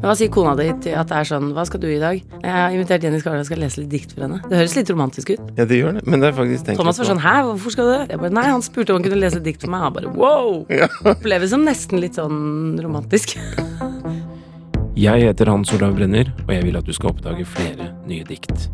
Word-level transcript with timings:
Hva 0.00 0.14
sier 0.16 0.30
kona 0.32 0.54
di 0.56 0.64
til 0.80 0.94
at 0.96 1.10
det 1.10 1.16
er 1.18 1.26
sånn 1.28 1.50
Hva 1.52 1.66
skal 1.68 1.82
du 1.82 1.88
i 1.90 1.98
dag? 2.00 2.20
Jeg 2.40 2.52
har 2.54 2.72
invitert 2.72 3.04
Jenny 3.04 3.18
Skavlan 3.20 3.42
og 3.42 3.48
skal 3.50 3.60
lese 3.60 3.82
litt 3.82 3.90
dikt 3.92 4.14
for 4.14 4.24
henne. 4.24 4.38
Det 4.48 4.56
høres 4.56 4.76
litt 4.78 4.92
romantisk 4.94 5.34
ut. 5.34 5.42
Ja, 5.58 5.66
det 5.68 5.76
gjør 5.76 5.98
det. 5.98 6.04
Men 6.08 6.24
det 6.24 6.30
er 6.30 6.36
faktisk 6.38 6.64
tenkt 6.68 6.80
Thomas 6.80 7.00
var 7.02 7.10
sånn 7.10 7.20
Hæ, 7.20 7.34
hvorfor 7.50 7.74
skal 7.74 7.88
du 7.88 7.92
det? 7.92 8.06
Jeg 8.14 8.22
bare 8.22 8.34
Nei, 8.38 8.46
han 8.48 8.64
spurte 8.64 8.94
om 8.94 9.00
han 9.00 9.04
kunne 9.04 9.20
lese 9.20 9.42
et 9.42 9.44
dikt 9.44 9.66
for 9.66 9.74
meg. 9.74 9.84
Han 9.84 9.96
bare 9.98 10.14
wow! 10.16 10.62
Ja. 10.80 10.88
Oppleves 11.04 11.52
som 11.52 11.66
nesten 11.68 12.00
litt 12.00 12.16
sånn 12.16 12.80
romantisk. 12.80 13.36
Jeg 15.00 15.22
heter 15.24 15.48
Hans 15.48 15.70
Olav 15.72 15.94
Brenner, 15.96 16.28
og 16.44 16.50
jeg 16.52 16.64
vil 16.66 16.76
at 16.76 16.84
du 16.84 16.92
skal 16.92 17.14
oppdage 17.14 17.46
flere 17.48 17.86
nye 18.10 18.24
dikt. 18.26 18.66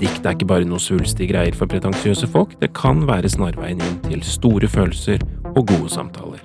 Dikt 0.00 0.24
er 0.26 0.34
ikke 0.34 0.48
bare 0.50 0.66
noe 0.66 0.82
svulstige 0.82 1.30
greier 1.30 1.54
for 1.54 1.70
pretensiøse 1.70 2.26
folk, 2.32 2.56
det 2.58 2.72
kan 2.74 3.04
være 3.06 3.30
snarveien 3.30 3.78
inn 3.78 4.00
til 4.08 4.24
store 4.26 4.70
følelser 4.70 5.22
og 5.52 5.68
gode 5.68 5.92
samtaler. 5.92 6.42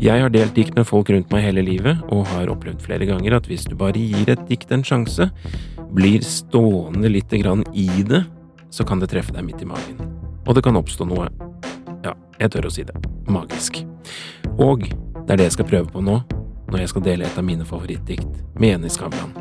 Jeg 0.00 0.22
har 0.22 0.32
delt 0.32 0.54
dikt 0.56 0.76
med 0.78 0.86
folk 0.88 1.10
rundt 1.12 1.30
meg 1.32 1.44
hele 1.46 1.64
livet, 1.64 2.00
og 2.12 2.26
har 2.32 2.50
opplevd 2.52 2.82
flere 2.84 3.08
ganger 3.08 3.36
at 3.38 3.48
hvis 3.50 3.66
du 3.68 3.76
bare 3.78 3.98
gir 4.00 4.30
et 4.32 4.44
dikt 4.50 4.72
en 4.74 4.84
sjanse, 4.86 5.30
blir 5.94 6.24
stående 6.26 7.10
lite 7.12 7.38
grann 7.42 7.64
i 7.72 7.88
det, 8.06 8.24
så 8.74 8.86
kan 8.86 9.02
det 9.02 9.12
treffe 9.12 9.34
deg 9.34 9.46
midt 9.46 9.62
i 9.62 9.68
magen. 9.70 10.00
Og 10.44 10.56
det 10.56 10.64
kan 10.66 10.76
oppstå 10.76 11.06
noe, 11.08 11.28
ja, 12.04 12.14
jeg 12.40 12.52
tør 12.52 12.68
å 12.68 12.74
si 12.74 12.84
det, 12.86 12.96
magisk. 13.30 13.80
Og 14.58 14.84
det 14.84 15.36
er 15.36 15.40
det 15.40 15.48
jeg 15.48 15.58
skal 15.60 15.70
prøve 15.70 15.92
på 15.92 16.02
nå, 16.04 16.18
når 16.72 16.82
jeg 16.82 16.90
skal 16.90 17.04
dele 17.06 17.26
et 17.28 17.38
av 17.38 17.46
mine 17.46 17.66
favorittdikt 17.68 18.42
med 18.58 18.74
Jenny 18.74 18.90
Skavlan. 18.92 19.32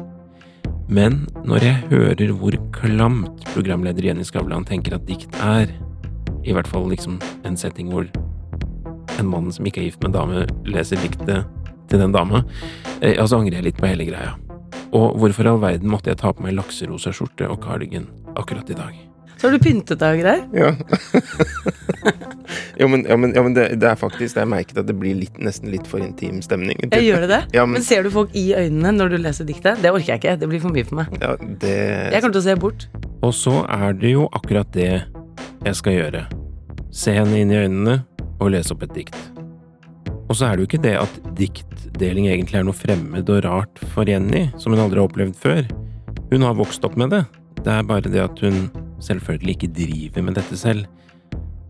Men 0.93 1.23
når 1.47 1.65
jeg 1.65 1.87
hører 1.89 2.33
hvor 2.37 2.57
klamt 2.75 3.45
programleder 3.53 4.05
Jenny 4.09 4.25
Skavlan 4.27 4.67
tenker 4.67 4.97
at 4.97 5.07
dikt 5.07 5.33
er, 5.41 5.71
i 6.43 6.53
hvert 6.53 6.67
fall 6.67 6.85
liksom 6.91 7.17
en 7.47 7.57
setting 7.57 7.89
hvor 7.93 8.05
en 9.23 9.31
mann 9.31 9.51
som 9.55 9.65
ikke 9.69 9.81
er 9.81 9.87
gift 9.89 10.03
med 10.03 10.11
en 10.13 10.19
dame, 10.19 10.43
leser 10.69 10.99
diktet 11.01 11.47
til 11.89 11.99
den 12.03 12.13
dama, 12.15 12.43
eh, 13.01 13.15
ja, 13.17 13.25
så 13.27 13.39
angrer 13.41 13.59
jeg 13.61 13.69
litt 13.71 13.79
på 13.81 13.87
hele 13.89 14.05
greia. 14.07 14.35
Og 14.93 15.15
hvorfor 15.17 15.47
i 15.47 15.49
all 15.49 15.59
verden 15.63 15.89
måtte 15.89 16.11
jeg 16.13 16.19
ta 16.21 16.31
på 16.35 16.43
meg 16.45 16.53
lakserosa 16.57 17.11
skjorte 17.15 17.47
og 17.49 17.59
cardigan 17.63 18.05
akkurat 18.37 18.69
i 18.69 18.77
dag? 18.77 18.93
Så 19.41 19.49
har 19.49 19.57
du 19.57 19.63
pyntet 19.65 19.99
deg 19.99 20.13
og 20.13 20.21
greier. 20.21 20.43
Ja. 20.55 20.69
jo, 22.79 22.87
men, 22.87 23.03
ja, 23.09 23.17
men, 23.19 23.33
ja, 23.35 23.41
men 23.43 23.55
det, 23.57 23.65
det 23.81 23.89
er 23.89 23.97
faktisk 23.99 24.37
Det 24.37 24.43
er 24.43 24.49
merket 24.49 24.77
at 24.79 24.87
det 24.87 24.95
blir 24.99 25.17
litt, 25.19 25.35
nesten 25.43 25.71
litt 25.73 25.87
for 25.89 25.99
intim 26.03 26.39
stemning. 26.45 26.77
Jeg 26.93 27.07
gjør 27.09 27.25
det 27.25 27.29
det? 27.33 27.41
Ja, 27.57 27.65
men- 27.65 27.73
men 27.79 27.83
ser 27.83 28.03
du 28.05 28.11
folk 28.13 28.31
i 28.39 28.45
øynene 28.55 28.93
når 28.95 29.09
du 29.09 29.17
leser 29.23 29.45
diktet? 29.49 29.81
Det 29.83 29.91
orker 29.91 30.13
jeg 30.13 30.21
ikke. 30.21 30.37
Det 30.39 30.49
blir 30.49 30.61
for 30.63 30.71
mye 30.75 30.85
for 30.87 31.01
meg. 31.01 31.17
Ja, 31.19 31.35
det 31.59 31.73
Jeg 32.13 32.21
kommer 32.21 32.37
til 32.37 32.41
å 32.43 32.47
se 32.47 32.55
bort. 32.55 32.87
Og 33.23 33.33
så 33.33 33.57
er 33.69 33.93
det 33.93 34.11
jo 34.13 34.29
akkurat 34.31 34.71
det 34.71 34.89
jeg 35.65 35.75
skal 35.75 35.93
gjøre. 35.97 36.23
Se 36.93 37.11
henne 37.17 37.39
inn 37.41 37.51
i 37.51 37.59
øynene 37.65 37.97
og 38.43 38.53
lese 38.55 38.75
opp 38.75 38.83
et 38.85 38.95
dikt. 38.95 39.17
Og 40.29 40.37
så 40.39 40.47
er 40.47 40.55
det 40.55 40.63
jo 40.63 40.69
ikke 40.71 40.83
det 40.85 40.95
at 40.97 41.17
diktdeling 41.37 42.29
egentlig 42.31 42.59
er 42.59 42.65
noe 42.67 42.77
fremmed 42.77 43.27
og 43.29 43.43
rart 43.45 43.81
for 43.93 44.07
Jenny, 44.09 44.47
som 44.57 44.73
hun 44.73 44.81
aldri 44.81 45.01
har 45.01 45.09
opplevd 45.09 45.37
før. 45.37 45.67
Hun 46.31 46.45
har 46.47 46.57
vokst 46.57 46.85
opp 46.87 46.95
med 46.99 47.13
det. 47.13 47.23
Det 47.63 47.69
er 47.69 47.85
bare 47.87 48.09
det 48.09 48.23
at 48.23 48.39
hun 48.43 48.67
selvfølgelig 49.03 49.57
ikke 49.57 49.73
driver 49.77 50.25
med 50.25 50.39
dette 50.39 50.57
selv. 50.57 50.87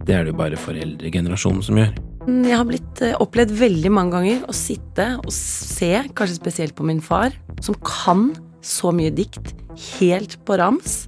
Det 0.03 0.15
er 0.15 0.25
det 0.25 0.33
jo 0.33 0.39
bare 0.39 0.59
foreldregenerasjonen 0.59 1.63
som 1.65 1.79
gjør. 1.79 1.93
Mm, 2.27 2.43
Jeg 2.47 2.55
har 2.55 2.67
blitt 2.69 3.01
eh, 3.03 3.17
opplevd 3.19 3.51
veldig 3.59 3.91
mange 3.91 4.15
ganger 4.15 4.45
å 4.47 4.55
sitte 4.55 5.09
og 5.19 5.31
se, 5.35 5.91
kanskje 6.15 6.39
spesielt 6.39 6.75
på 6.77 6.87
min 6.87 7.01
far, 7.03 7.35
som 7.63 7.75
kan 7.83 8.29
så 8.63 8.93
mye 8.95 9.11
dikt 9.11 9.51
helt 9.99 10.37
på 10.47 10.57
rams. 10.59 11.07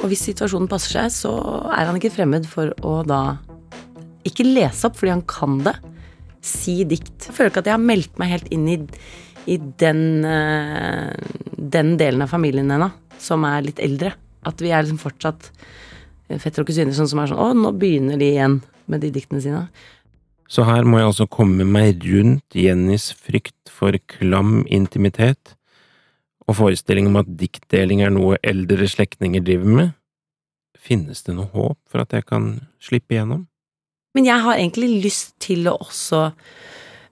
Og 0.00 0.08
hvis 0.08 0.24
situasjonen 0.30 0.68
passer 0.70 0.96
seg, 0.96 1.12
så 1.12 1.32
er 1.74 1.90
han 1.90 1.98
ikke 1.98 2.14
fremmed 2.14 2.48
for 2.48 2.72
å 2.86 3.00
da 3.04 3.36
ikke 4.28 4.46
lese 4.46 4.88
opp 4.88 4.98
fordi 5.00 5.14
han 5.14 5.26
kan 5.28 5.60
det, 5.66 5.76
si 6.44 6.80
dikt. 6.88 7.28
Jeg 7.28 7.36
føler 7.36 7.52
ikke 7.52 7.64
at 7.64 7.70
jeg 7.70 7.76
har 7.76 7.84
meldt 7.90 8.20
meg 8.20 8.32
helt 8.32 8.48
inn 8.54 8.66
i, 8.72 8.78
i 9.50 9.58
den, 9.80 10.02
eh, 10.24 11.12
den 11.76 11.94
delen 12.00 12.24
av 12.24 12.32
familien 12.32 12.72
ennå, 12.72 12.90
som 13.20 13.44
er 13.48 13.66
litt 13.66 13.82
eldre. 13.82 14.14
At 14.48 14.62
vi 14.64 14.72
er 14.72 14.84
liksom 14.84 15.00
fortsatt 15.02 15.50
fetter 16.40 16.62
og 16.62 16.70
kusiner 16.70 16.94
sånn 16.94 17.10
som 17.10 17.20
er 17.20 17.32
sånn 17.32 17.40
Å, 17.42 17.50
nå 17.56 17.72
begynner 17.76 18.20
de 18.20 18.30
igjen 18.36 18.60
med 18.90 19.02
de 19.04 19.10
diktene 19.14 19.42
sine. 19.42 19.64
Så 20.50 20.64
her 20.66 20.86
må 20.86 20.98
jeg 20.98 21.10
altså 21.10 21.28
komme 21.30 21.66
meg 21.66 22.02
rundt 22.10 22.56
Jennys 22.58 23.10
frykt 23.14 23.70
for 23.70 23.94
klam 24.10 24.64
intimitet 24.66 25.54
og 26.50 26.56
forestilling 26.58 27.06
om 27.10 27.20
at 27.20 27.30
diktdeling 27.38 28.02
er 28.02 28.10
noe 28.14 28.40
eldre 28.42 28.88
slektninger 28.90 29.44
driver 29.46 29.76
med. 29.78 29.92
Finnes 30.74 31.22
det 31.26 31.36
noe 31.36 31.50
håp 31.52 31.78
for 31.86 32.02
at 32.02 32.16
jeg 32.16 32.26
kan 32.26 32.50
slippe 32.82 33.14
igjennom? 33.14 33.46
Men 34.16 34.26
jeg 34.26 34.42
har 34.42 34.58
egentlig 34.58 34.88
lyst 35.04 35.36
til 35.42 35.68
å 35.70 35.76
også 35.84 36.32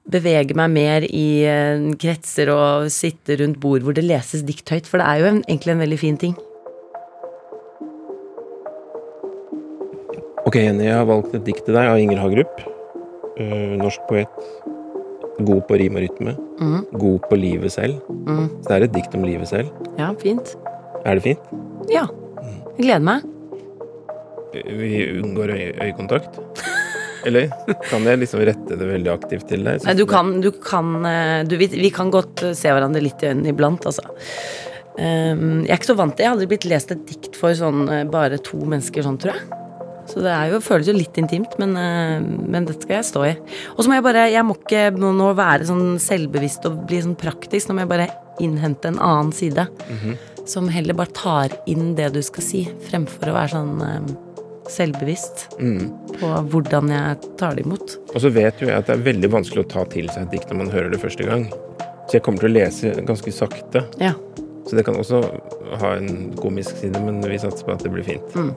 bevege 0.08 0.56
meg 0.58 0.72
mer 0.72 1.04
i 1.06 1.44
eh, 1.46 1.84
kretser 2.00 2.50
og 2.50 2.88
sitte 2.90 3.36
rundt 3.38 3.60
bord 3.62 3.84
hvor 3.84 3.94
det 3.94 4.06
leses 4.06 4.42
dikt 4.48 4.72
høyt, 4.72 4.88
for 4.88 4.98
det 4.98 5.06
er 5.06 5.20
jo 5.20 5.28
en, 5.28 5.42
egentlig 5.46 5.74
en 5.74 5.82
veldig 5.84 5.98
fin 6.00 6.18
ting. 6.18 6.34
Ok, 10.48 10.56
Jenny, 10.56 10.88
jeg 10.88 10.96
har 10.96 11.06
valgt 11.06 11.36
et 11.36 11.44
dikt 11.46 11.66
til 11.68 11.76
deg 11.76 11.90
av 11.92 12.00
Inger 12.00 12.22
Hagerup. 12.24 12.62
Eh, 13.38 13.76
norsk 13.78 14.08
poet. 14.08 14.42
God 15.44 15.62
på 15.68 15.78
rim 15.78 16.00
og 16.00 16.02
rytme. 16.02 16.34
Mm. 16.58 16.80
God 16.98 17.28
på 17.28 17.38
livet 17.38 17.76
selv. 17.76 18.00
Mm. 18.26 18.48
Så 18.48 18.64
det 18.64 18.78
er 18.78 18.88
et 18.88 18.96
dikt 18.96 19.14
om 19.14 19.28
livet 19.28 19.52
selv. 19.52 19.70
Ja, 20.00 20.10
fint. 20.18 20.56
Er 21.04 21.20
det 21.20 21.28
fint? 21.28 21.52
Ja. 21.92 22.08
Jeg 22.74 22.88
gleder 22.88 23.06
meg. 23.12 23.28
Vi 24.56 25.04
unngår 25.20 25.54
øy 25.54 25.64
øyekontakt. 25.84 26.42
Eller 27.26 27.50
kan 27.88 28.06
jeg 28.06 28.20
liksom 28.22 28.42
rette 28.46 28.78
det 28.78 28.88
veldig 28.88 29.12
aktivt 29.12 29.48
til 29.50 29.66
deg? 29.66 29.82
Nei, 29.84 29.94
du 29.98 30.04
kan, 30.08 30.32
du 30.44 30.50
kan 30.54 30.94
eh, 31.08 31.42
du, 31.48 31.56
vi, 31.60 31.70
vi 31.72 31.90
kan 31.94 32.12
godt 32.14 32.44
eh, 32.46 32.56
se 32.56 32.72
hverandre 32.72 33.02
litt 33.04 33.22
i 33.24 33.30
øynene 33.32 33.52
iblant, 33.52 33.86
altså. 33.88 34.04
Um, 34.98 35.62
jeg 35.62 35.70
er 35.70 35.76
ikke 35.76 35.92
så 35.92 35.94
vant 35.94 36.16
til 36.18 36.24
Jeg 36.24 36.26
har 36.26 36.34
aldri 36.34 36.46
blitt 36.50 36.64
lest 36.66 36.90
et 36.90 37.04
dikt 37.06 37.36
for 37.38 37.54
sånn 37.54 37.84
eh, 37.86 38.06
bare 38.10 38.40
to 38.42 38.58
mennesker 38.58 39.04
sånn, 39.06 39.18
tror 39.22 39.36
jeg. 39.36 39.64
Så 40.08 40.22
det 40.24 40.32
jo, 40.48 40.58
føles 40.64 40.88
jo 40.88 40.94
litt 40.96 41.18
intimt, 41.20 41.52
men, 41.60 41.74
men 41.76 42.64
dette 42.64 42.86
skal 42.86 42.96
jeg 42.96 43.08
stå 43.10 43.24
i. 43.28 43.32
Og 43.74 43.82
så 43.82 43.90
må 43.90 43.98
jeg 43.98 44.06
bare 44.06 44.22
Jeg 44.32 44.46
må 44.48 44.54
ikke 44.56 44.86
nå 44.96 45.26
være 45.36 45.66
sånn 45.68 45.98
selvbevisst 46.00 46.64
og 46.64 46.78
bli 46.88 47.02
sånn 47.04 47.18
praktisk. 47.20 47.68
Nå 47.68 47.76
må 47.76 47.84
jeg 47.84 47.90
bare 47.92 48.06
innhente 48.40 48.88
en 48.88 48.96
annen 49.04 49.34
side. 49.36 49.66
Som 50.48 50.70
heller 50.72 50.96
bare 50.96 51.12
tar 51.12 51.58
inn 51.68 51.92
det 51.98 52.08
du 52.14 52.22
skal 52.24 52.46
si, 52.46 52.62
fremfor 52.88 53.28
å 53.28 53.36
være 53.36 53.52
sånn 53.52 54.16
selvbevisst 54.68 55.46
Mm. 55.60 55.88
på 56.20 56.30
hvordan 56.52 56.88
jeg 56.92 57.16
tar 57.40 57.54
det 57.56 57.64
imot. 57.66 57.96
Og 58.14 58.20
så 58.20 58.30
vet 58.32 58.60
jo 58.60 58.66
jeg 58.68 58.76
at 58.78 58.86
det 58.86 58.96
er 58.98 59.04
veldig 59.12 59.30
vanskelig 59.32 59.64
å 59.64 59.68
ta 59.68 59.84
til 59.84 60.08
seg 60.08 60.22
et 60.26 60.30
dikt 60.36 60.50
når 60.50 60.56
man 60.64 60.70
hører 60.70 60.90
det 60.92 61.00
første 61.00 61.24
gang. 61.26 61.48
Så 62.08 62.12
jeg 62.18 62.22
kommer 62.22 62.40
til 62.40 62.50
å 62.50 62.56
lese 62.56 62.94
ganske 63.04 63.32
sakte. 63.32 63.84
Ja. 64.00 64.14
Så 64.68 64.76
det 64.76 64.84
kan 64.84 64.94
også 65.00 65.22
ha 65.80 65.94
en 65.96 66.32
komisk 66.36 66.76
side, 66.76 67.00
men 67.04 67.20
vi 67.24 67.38
satser 67.40 67.64
på 67.64 67.72
at 67.72 67.82
det 67.84 67.92
blir 67.92 68.04
fint. 68.04 68.34
Mm. 68.36 68.52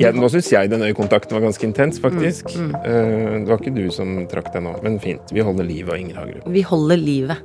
Ja, 0.00 0.10
nå 0.10 0.26
syns 0.32 0.48
jeg 0.50 0.70
den 0.70 0.80
øyekontakten 0.82 1.36
var 1.36 1.44
ganske 1.44 1.62
intens, 1.68 2.00
faktisk. 2.02 2.48
Mm, 2.58 2.72
Eh, 2.74 3.38
det 3.44 3.48
var 3.48 3.58
ikke 3.58 3.74
du 3.74 3.90
som 3.90 4.26
trakk 4.26 4.52
deg 4.52 4.62
nå, 4.64 4.72
men 4.82 4.98
fint. 4.98 5.30
Vi 5.30 5.40
holder 5.40 5.64
livet 5.64 5.92
av 5.92 5.98
Inger 6.00 6.16
Hagerup. 6.16 6.48
Vi 6.48 6.62
holder 6.62 6.96
livet. 6.96 7.38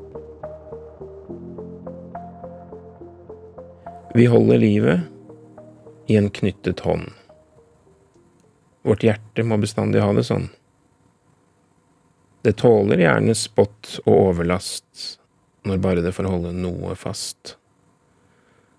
Vi 4.16 4.26
holder 4.26 4.58
livet 4.58 5.00
i 6.08 6.16
en 6.16 6.30
knyttet 6.30 6.80
hånd. 6.80 7.12
Vårt 8.88 9.04
hjerte 9.04 9.44
må 9.44 9.58
bestandig 9.60 10.02
ha 10.04 10.14
det 10.16 10.24
sånn. 10.28 10.48
Det 12.48 12.56
tåler 12.62 13.02
gjerne 13.04 13.36
spott 13.36 13.98
og 14.06 14.14
overlast 14.14 15.18
når 15.68 15.82
bare 15.84 16.04
det 16.06 16.14
får 16.16 16.30
holde 16.32 16.54
noe 16.56 16.96
fast. 16.96 17.58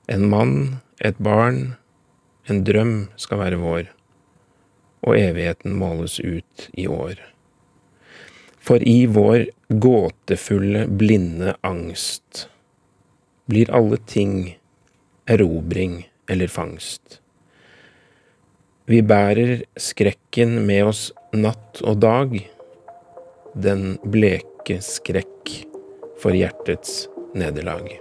En 0.09 0.25
mann, 0.33 0.79
et 1.05 1.19
barn, 1.21 1.75
en 2.49 2.63
drøm 2.65 2.95
skal 3.21 3.43
være 3.43 3.61
vår, 3.61 3.91
og 5.05 5.19
evigheten 5.19 5.77
måles 5.77 6.17
ut 6.25 6.71
i 6.73 6.89
år. 6.89 7.21
For 8.57 8.81
i 8.81 9.05
vår 9.05 9.51
gåtefulle, 9.69 10.87
blinde 10.89 11.59
angst 11.61 12.47
blir 13.49 13.69
alle 13.73 14.01
ting 14.09 14.57
erobring 15.29 16.03
eller 16.29 16.51
fangst. 16.53 17.21
Vi 18.89 19.03
bærer 19.05 19.65
skrekken 19.77 20.63
med 20.69 20.89
oss 20.89 21.09
natt 21.37 21.83
og 21.85 22.01
dag, 22.01 22.37
den 23.53 23.99
bleke 24.05 24.79
skrekk 24.85 25.53
for 26.23 26.37
hjertets 26.37 27.07
nederlag. 27.37 27.99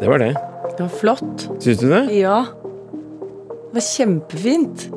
Det 0.00 0.08
var 0.08 0.20
det. 0.20 0.34
Det 0.76 0.82
var 0.82 0.92
flott. 1.00 1.46
Syns 1.64 1.78
du 1.80 1.88
det? 1.88 2.02
Ja. 2.16 2.44
Det 2.52 3.76
var 3.76 3.86
kjempefint. 3.92 4.88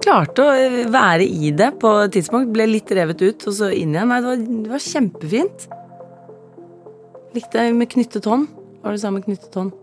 Klarte 0.00 0.44
å 0.46 0.52
eh, 0.56 0.78
være 0.90 1.26
i 1.26 1.50
det 1.56 1.72
på 1.82 1.90
et 2.06 2.14
tidspunkt. 2.16 2.52
Ble 2.54 2.66
litt 2.70 2.90
revet 2.96 3.20
ut, 3.20 3.46
og 3.50 3.56
så 3.56 3.68
inn 3.74 3.92
igjen. 3.94 4.08
Nei, 4.10 4.20
det 4.24 4.30
var, 4.30 4.40
det 4.64 4.72
var 4.72 4.84
kjempefint. 4.86 5.66
Likte 7.36 7.62
jeg 7.66 7.76
med 7.78 7.90
knyttet 7.92 8.26
hånd. 8.26 8.48
Hva 8.80 8.88
var 8.88 8.96
det 8.96 9.00
du 9.00 9.04
sa 9.04 9.12
med 9.14 9.26
knyttet 9.28 9.58
hånd? 9.60 9.74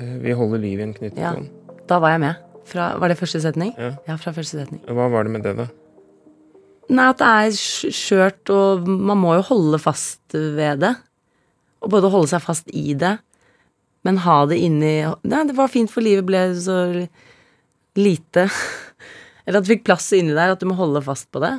Eh, 0.00 0.16
Vi 0.26 0.36
holder 0.36 0.60
liv 0.62 0.78
i 0.82 0.86
en 0.88 0.94
knyttet 0.96 1.18
Ja. 1.22 1.32
hånd. 1.38 1.48
Da 1.90 1.98
var 2.02 2.12
jeg 2.14 2.20
med. 2.26 2.46
Fra, 2.70 2.90
var 3.02 3.10
det 3.10 3.16
første 3.18 3.40
setning? 3.42 3.72
Ja. 3.80 3.94
ja, 4.06 4.16
fra 4.20 4.30
første 4.36 4.60
setning. 4.60 4.82
Hva 4.86 5.08
var 5.10 5.24
det 5.26 5.32
med 5.34 5.42
det, 5.48 5.56
da? 5.58 5.66
Nei, 6.90 7.06
at 7.10 7.18
det 7.22 7.30
er 7.30 7.56
skjørt, 7.94 8.50
og 8.50 8.86
man 8.90 9.18
må 9.18 9.32
jo 9.38 9.46
holde 9.48 9.78
fast 9.82 10.34
ved 10.34 10.84
det. 10.84 10.92
Og 11.80 11.90
både 11.94 12.10
holde 12.12 12.28
seg 12.30 12.42
fast 12.44 12.68
i 12.76 12.92
det, 12.98 13.16
men 14.06 14.18
ha 14.24 14.42
det 14.48 14.58
inni 14.62 14.92
Nei, 15.28 15.42
det 15.48 15.56
var 15.56 15.70
fint, 15.72 15.90
for 15.92 16.04
livet 16.04 16.26
ble 16.28 16.44
så 16.60 16.76
lite 17.98 18.46
Eller 19.50 19.58
at 19.58 19.66
du 19.66 19.72
fikk 19.72 19.82
plass 19.88 20.06
inni 20.14 20.36
der, 20.36 20.54
at 20.54 20.62
du 20.62 20.68
må 20.70 20.78
holde 20.78 21.02
fast 21.02 21.26
på 21.34 21.42
det. 21.42 21.56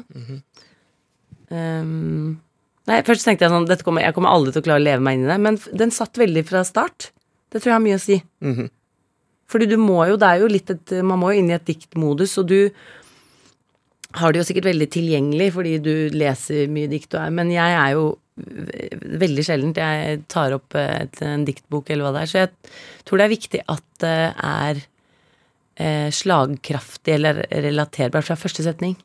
um, 1.51 2.37
nei, 2.87 3.01
først 3.03 3.27
tenkte 3.27 3.43
jeg 3.43 3.51
sånn 3.51 3.67
kommer, 3.83 4.05
Jeg 4.07 4.15
kommer 4.15 4.31
aldri 4.31 4.53
til 4.55 4.63
å 4.63 4.67
klare 4.69 4.79
å 4.79 4.85
leve 4.87 5.03
meg 5.03 5.17
inn 5.19 5.25
i 5.27 5.31
det, 5.33 5.39
men 5.43 5.59
den 5.83 5.91
satt 5.91 6.15
veldig 6.21 6.45
fra 6.47 6.63
start. 6.63 7.11
Det 7.51 7.59
tror 7.59 7.73
jeg 7.73 7.75
har 7.75 7.83
mye 7.83 7.99
å 7.99 8.05
si. 8.05 8.21
Mhm. 8.39 8.71
Fordi 9.51 9.67
du 9.67 9.75
må 9.75 9.99
jo, 10.07 10.15
det 10.15 10.29
er 10.29 10.39
jo 10.39 10.47
litt 10.47 10.69
et 10.71 10.91
Man 11.03 11.19
må 11.19 11.33
jo 11.33 11.41
inn 11.41 11.49
i 11.51 11.57
et 11.57 11.67
diktmodus, 11.67 12.37
og 12.39 12.47
du 12.47 12.71
har 14.15 14.31
det 14.31 14.39
jo 14.39 14.47
sikkert 14.47 14.69
veldig 14.69 14.87
tilgjengelig 14.91 15.49
fordi 15.55 15.73
du 15.83 15.93
leser 16.15 16.71
mye 16.71 16.89
dikt 16.91 17.13
og 17.15 17.25
er 17.25 17.35
Men 17.35 17.51
jeg 17.51 17.75
er 17.79 17.93
jo 17.95 18.05
veldig 19.21 19.43
sjeldent 19.43 19.79
jeg 19.79 20.21
tar 20.31 20.55
opp 20.55 20.75
et, 20.79 21.19
en 21.23 21.43
diktbok 21.47 21.91
eller 21.91 22.07
hva 22.07 22.13
det 22.15 22.23
er. 22.23 22.31
Så 22.31 22.39
jeg 22.39 22.49
tror 23.07 23.19
det 23.19 23.27
er 23.27 23.35
viktig 23.35 23.61
at 23.75 23.85
det 24.03 24.17
er 24.31 24.81
slagkraftig 26.13 27.15
eller 27.17 27.41
relaterbart 27.51 28.27
fra 28.27 28.37
første 28.39 28.65
setning. 28.65 28.95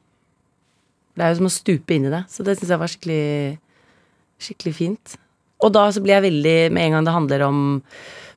Det 1.16 1.24
er 1.24 1.32
jo 1.32 1.38
som 1.40 1.48
å 1.48 1.54
stupe 1.54 1.94
inn 1.96 2.08
i 2.08 2.12
det. 2.12 2.24
Så 2.28 2.44
det 2.44 2.58
syns 2.58 2.72
jeg 2.74 2.80
var 2.82 2.90
skikkelig, 2.92 3.22
skikkelig 4.46 4.74
fint. 4.76 5.14
Og 5.64 5.72
da 5.72 5.86
så 5.94 6.02
blir 6.04 6.18
jeg 6.18 6.26
veldig 6.26 6.56
Med 6.76 6.84
en 6.84 6.96
gang 6.98 7.06
det 7.06 7.14
handler 7.14 7.44
om 7.46 7.60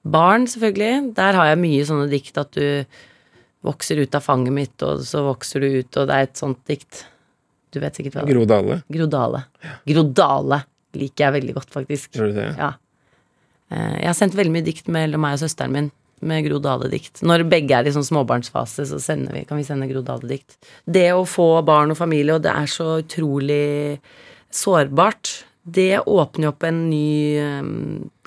barn, 0.08 0.46
selvfølgelig. 0.48 1.14
Der 1.18 1.36
har 1.36 1.50
jeg 1.50 1.60
mye 1.60 1.86
sånne 1.90 2.08
dikt 2.12 2.38
at 2.40 2.54
du 2.56 2.86
vokser 3.68 4.00
ut 4.00 4.16
av 4.16 4.24
fanget 4.24 4.56
mitt, 4.56 4.84
og 4.88 5.02
så 5.04 5.26
vokser 5.26 5.60
du 5.60 5.68
ut, 5.82 5.98
og 6.00 6.08
det 6.08 6.16
er 6.16 6.28
et 6.30 6.40
sånt 6.40 6.62
dikt. 6.70 7.02
Du 7.76 7.82
vet 7.84 7.98
sikkert 8.00 8.16
hva 8.16 8.24
det 8.24 8.32
er. 8.32 8.38
Gro 8.38 8.46
Dale, 8.48 8.78
Grodale. 8.90 9.42
Grodale 9.86 10.62
liker 10.96 11.26
jeg 11.26 11.36
veldig 11.36 11.56
godt, 11.58 11.74
faktisk. 11.76 12.14
gjør 12.16 12.32
du 12.32 12.38
det? 12.40 12.48
Ja. 12.58 12.72
Eh, 13.70 13.98
Jeg 14.00 14.08
har 14.08 14.16
sendt 14.18 14.40
veldig 14.40 14.56
mye 14.56 14.66
dikt 14.66 14.88
mellom 14.88 15.22
meg 15.22 15.36
og 15.36 15.44
søsteren 15.44 15.76
min. 15.76 15.92
Med 16.26 16.46
Gro 16.48 16.60
Dale-dikt. 16.64 17.22
Når 17.26 17.46
begge 17.52 17.78
er 17.78 17.88
i 17.88 17.94
sånn 17.96 18.08
småbarnsfase, 18.08 18.88
så 18.90 19.00
vi, 19.00 19.44
kan 19.48 19.60
vi 19.60 19.68
sende 19.68 19.88
Gro 19.92 20.04
Dale-dikt. 20.06 20.58
Det 20.86 21.10
å 21.16 21.26
få 21.28 21.52
barn 21.68 21.94
og 21.94 22.00
familie, 22.00 22.36
og 22.36 22.44
det 22.44 22.52
er 22.52 22.72
så 22.72 23.00
utrolig 23.04 24.00
sårbart, 24.52 25.46
det 25.70 26.00
åpner 26.00 26.48
jo 26.48 26.52
opp 26.54 26.64
en 26.66 26.80
ny 26.90 27.10
eh, 27.38 27.66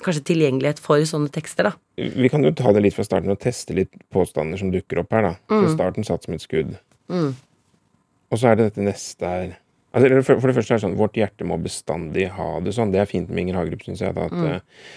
kanskje 0.05 0.27
tilgjengelighet 0.31 0.79
for 0.81 1.03
sånne 1.07 1.31
tekster, 1.33 1.71
da. 1.71 1.73
Vi 1.97 2.29
kan 2.31 2.45
jo 2.45 2.53
ta 2.57 2.71
det 2.73 2.85
litt 2.85 2.95
fra 2.95 3.05
starten 3.05 3.33
og 3.33 3.41
teste 3.43 3.75
litt 3.77 3.91
påstander 4.13 4.57
som 4.61 4.71
dukker 4.73 5.03
opp 5.03 5.13
her, 5.13 5.27
da. 5.27 5.33
For 5.51 5.73
starten 5.73 6.07
satt 6.07 6.25
som 6.25 6.37
et 6.37 6.45
skudd. 6.45 6.77
Og 7.13 8.39
så 8.39 8.49
er 8.49 8.57
det 8.57 8.71
dette 8.71 8.85
neste 8.85 9.29
her 9.29 9.51
altså, 9.93 10.21
for, 10.25 10.47
det 10.49 10.55
første 10.57 10.73
er 10.73 10.79
det 10.79 10.85
sånn 10.87 10.97
Vårt 10.97 11.17
hjerte 11.19 11.45
må 11.47 11.59
bestandig 11.61 12.29
ha 12.37 12.49
det 12.65 12.73
sånn. 12.75 12.93
Det 12.93 13.03
er 13.03 13.09
fint 13.09 13.29
med 13.29 13.45
Inger 13.45 13.61
Hagerup, 13.61 13.83
syns 13.85 14.01
jeg. 14.01 14.15
Da, 14.17 14.29
at 14.29 14.39
eh, 14.39 14.87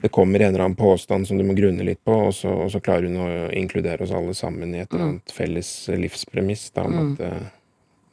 det 0.00 0.08
kommer 0.14 0.40
en 0.40 0.54
eller 0.54 0.64
annen 0.64 0.78
påstand 0.78 1.28
som 1.28 1.38
du 1.38 1.44
må 1.44 1.56
grunne 1.58 1.82
litt 1.82 2.00
på, 2.06 2.14
og 2.28 2.34
så, 2.34 2.52
og 2.64 2.70
så 2.70 2.80
klarer 2.80 3.08
hun 3.08 3.18
å 3.18 3.30
inkludere 3.58 4.04
oss 4.04 4.14
alle 4.14 4.34
sammen 4.36 4.74
i 4.74 4.82
et 4.84 4.92
eller 4.92 5.04
annet 5.08 5.34
felles 5.34 5.70
livspremiss 5.90 6.68
da, 6.70 6.84
om 6.86 6.98
at 7.00 7.24
uh, 7.24 7.48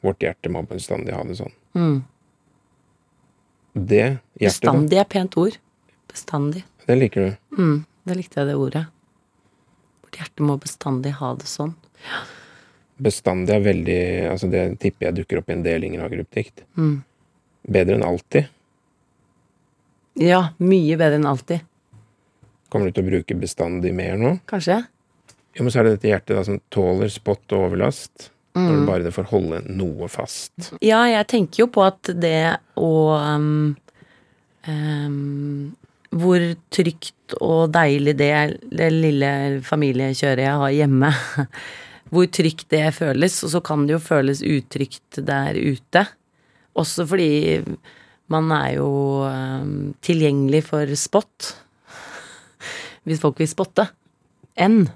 vårt 0.06 0.26
hjerte 0.26 0.50
må 0.50 0.64
bestandig 0.66 1.14
ha 1.14 1.22
det 1.26 1.38
sånn. 1.38 1.54
Det 3.76 4.02
hjertet, 4.02 4.48
Bestandig 4.48 4.98
er 4.98 5.08
pent 5.12 5.36
ord. 5.38 5.58
Bestandig. 6.10 6.64
det 6.86 6.96
liker 6.96 7.20
du. 7.20 7.60
Mm, 7.60 7.78
det 8.08 8.16
likte 8.16 8.40
jeg 8.40 8.48
det 8.48 8.56
ordet. 8.56 8.86
Vårt 10.02 10.18
hjerte 10.18 10.46
må 10.48 10.56
bestandig 10.58 11.12
ha 11.20 11.34
det 11.38 11.46
sånn. 11.50 11.74
Bestandig 12.96 13.52
er 13.52 13.60
veldig 13.60 14.00
altså 14.30 14.48
Det 14.48 14.62
tipper 14.80 15.10
jeg 15.10 15.16
dukker 15.18 15.42
opp 15.42 15.50
i 15.50 15.56
en 15.58 15.64
del 15.66 15.84
Inger 15.84 16.06
Hagerup-dikt. 16.06 16.64
Mm. 16.80 17.02
Bedre 17.76 17.98
enn 17.98 18.06
alltid. 18.06 18.48
Ja, 20.16 20.54
mye 20.56 20.96
bedre 20.96 21.20
enn 21.20 21.28
alltid. 21.28 21.66
Kommer 22.72 22.88
du 22.90 22.96
til 22.96 23.06
å 23.06 23.10
bruke 23.10 23.38
bestandig 23.38 23.92
mer 23.96 24.18
nå? 24.20 24.36
Kanskje? 24.50 24.82
Ja, 25.56 25.64
men 25.64 25.72
så 25.72 25.80
er 25.80 25.88
det 25.88 25.96
dette 25.96 26.10
hjertet 26.10 26.36
da 26.36 26.44
som 26.44 26.60
tåler 26.72 27.12
spott 27.12 27.54
og 27.56 27.70
overlast. 27.70 28.30
Når 28.56 28.72
du 28.72 28.78
det 28.80 28.88
bare 28.88 29.04
det 29.04 29.12
får 29.12 29.26
holde 29.28 29.58
noe 29.68 30.06
fast. 30.08 30.70
Ja, 30.84 31.02
jeg 31.10 31.28
tenker 31.28 31.66
jo 31.66 31.66
på 31.72 31.82
at 31.84 32.08
det 32.16 32.56
å 32.80 32.92
um, 33.12 33.74
um, 34.64 35.74
Hvor 36.16 36.40
trygt 36.72 37.36
og 37.36 37.74
deilig 37.74 38.14
det, 38.16 38.30
det 38.72 38.88
lille 38.94 39.32
familiekjøret 39.66 40.46
jeg 40.46 40.62
har 40.62 40.72
hjemme 40.72 41.12
Hvor 42.14 42.30
trygt 42.32 42.70
det 42.72 42.86
føles, 42.96 43.42
og 43.44 43.52
så 43.52 43.60
kan 43.66 43.84
det 43.84 43.96
jo 43.96 44.00
føles 44.00 44.40
utrygt 44.46 45.18
der 45.26 45.58
ute. 45.58 46.06
Også 46.78 47.04
fordi 47.08 47.58
man 48.32 48.52
er 48.54 48.76
jo 48.76 48.90
um, 49.26 49.90
tilgjengelig 50.06 50.62
for 50.68 50.92
spott. 50.96 51.50
Hvis 53.06 53.22
folk 53.22 53.38
vil 53.40 53.50
spotte. 53.50 53.88
Enn. 54.58 54.86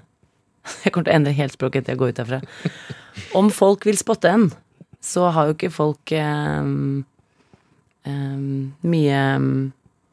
Jeg 0.83 0.93
kommer 0.93 1.07
til 1.07 1.13
å 1.13 1.17
endre 1.17 1.37
helt 1.37 1.55
språket 1.55 1.83
etter 1.83 1.95
jeg 1.95 2.01
går 2.01 2.11
ut 2.11 2.21
herfra. 2.21 2.41
Om 3.37 3.49
folk 3.53 3.87
vil 3.87 3.97
spotte 3.99 4.29
en, 4.29 4.49
så 5.01 5.31
har 5.33 5.49
jo 5.49 5.55
ikke 5.55 5.71
folk 5.73 6.13
um, 6.13 7.01
um, 8.05 8.71
mye 8.85 9.21
um, 9.41 9.71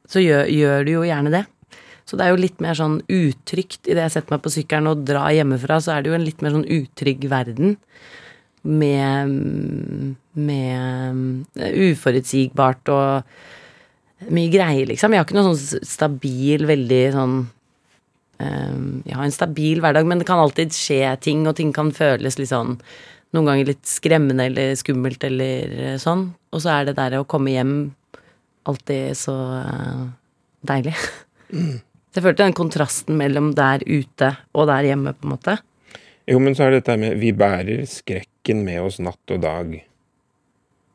Så 0.09 0.23
gjør, 0.25 0.49
gjør 0.49 0.87
du 0.87 0.93
jo 0.95 1.05
gjerne 1.05 1.35
det. 1.35 1.45
Så 2.09 2.17
det 2.17 2.25
er 2.25 2.33
jo 2.33 2.41
litt 2.41 2.63
mer 2.65 2.79
sånn 2.79 3.03
utrygt 3.13 3.85
idet 3.85 4.07
jeg 4.07 4.15
setter 4.15 4.33
meg 4.33 4.41
på 4.47 4.53
sykkelen 4.55 4.89
og 4.89 5.05
drar 5.05 5.29
hjemmefra, 5.37 5.77
så 5.85 5.93
er 5.93 6.01
det 6.01 6.09
jo 6.09 6.17
en 6.17 6.25
litt 6.25 6.41
mer 6.41 6.55
sånn 6.57 6.65
utrygg 6.65 7.27
verden. 7.29 7.77
Med, 8.69 9.35
med 10.33 11.61
uforutsigbart 11.85 12.91
og 12.91 14.33
mye 14.35 14.51
greier, 14.51 14.89
liksom. 14.89 15.13
Jeg 15.13 15.21
har 15.21 15.29
ikke 15.29 15.37
noe 15.37 15.53
sånn 15.53 15.85
stabil, 15.87 16.65
veldig 16.69 17.03
sånn 17.15 17.37
jeg 18.39 19.17
har 19.19 19.25
en 19.25 19.35
stabil 19.35 19.81
hverdag, 19.83 20.07
men 20.07 20.21
det 20.21 20.27
kan 20.29 20.39
alltid 20.39 20.75
skje 20.77 21.03
ting, 21.25 21.47
og 21.51 21.57
ting 21.59 21.73
kan 21.75 21.91
føles 21.95 22.39
litt 22.39 22.53
sånn 22.53 22.77
Noen 23.37 23.45
ganger 23.45 23.67
litt 23.69 23.85
skremmende 23.85 24.47
eller 24.49 24.71
skummelt 24.81 25.25
eller 25.27 25.73
eh, 25.85 25.97
sånn. 26.01 26.23
Og 26.49 26.63
så 26.65 26.71
er 26.79 26.87
det 26.89 26.95
der 26.97 27.19
å 27.19 27.27
komme 27.29 27.53
hjem 27.53 27.75
alltid 28.65 29.19
så 29.21 29.35
eh, 29.59 30.07
deilig. 30.71 30.95
Så 32.09 32.23
jeg 32.23 32.25
følte 32.25 32.47
den 32.47 32.55
kontrasten 32.57 33.19
mellom 33.21 33.51
der 33.53 33.83
ute 33.85 34.31
og 34.57 34.71
der 34.71 34.87
hjemme, 34.89 35.13
på 35.13 35.27
en 35.27 35.33
måte. 35.35 35.59
Jo, 36.25 36.39
men 36.41 36.57
så 36.57 36.65
er 36.65 36.73
det 36.73 36.79
dette 36.81 36.97
med 37.01 37.19
Vi 37.21 37.35
bærer 37.37 37.83
skrekken 37.89 38.63
med 38.65 38.81
oss 38.81 38.97
natt 39.05 39.35
og 39.35 39.43
dag. 39.45 39.75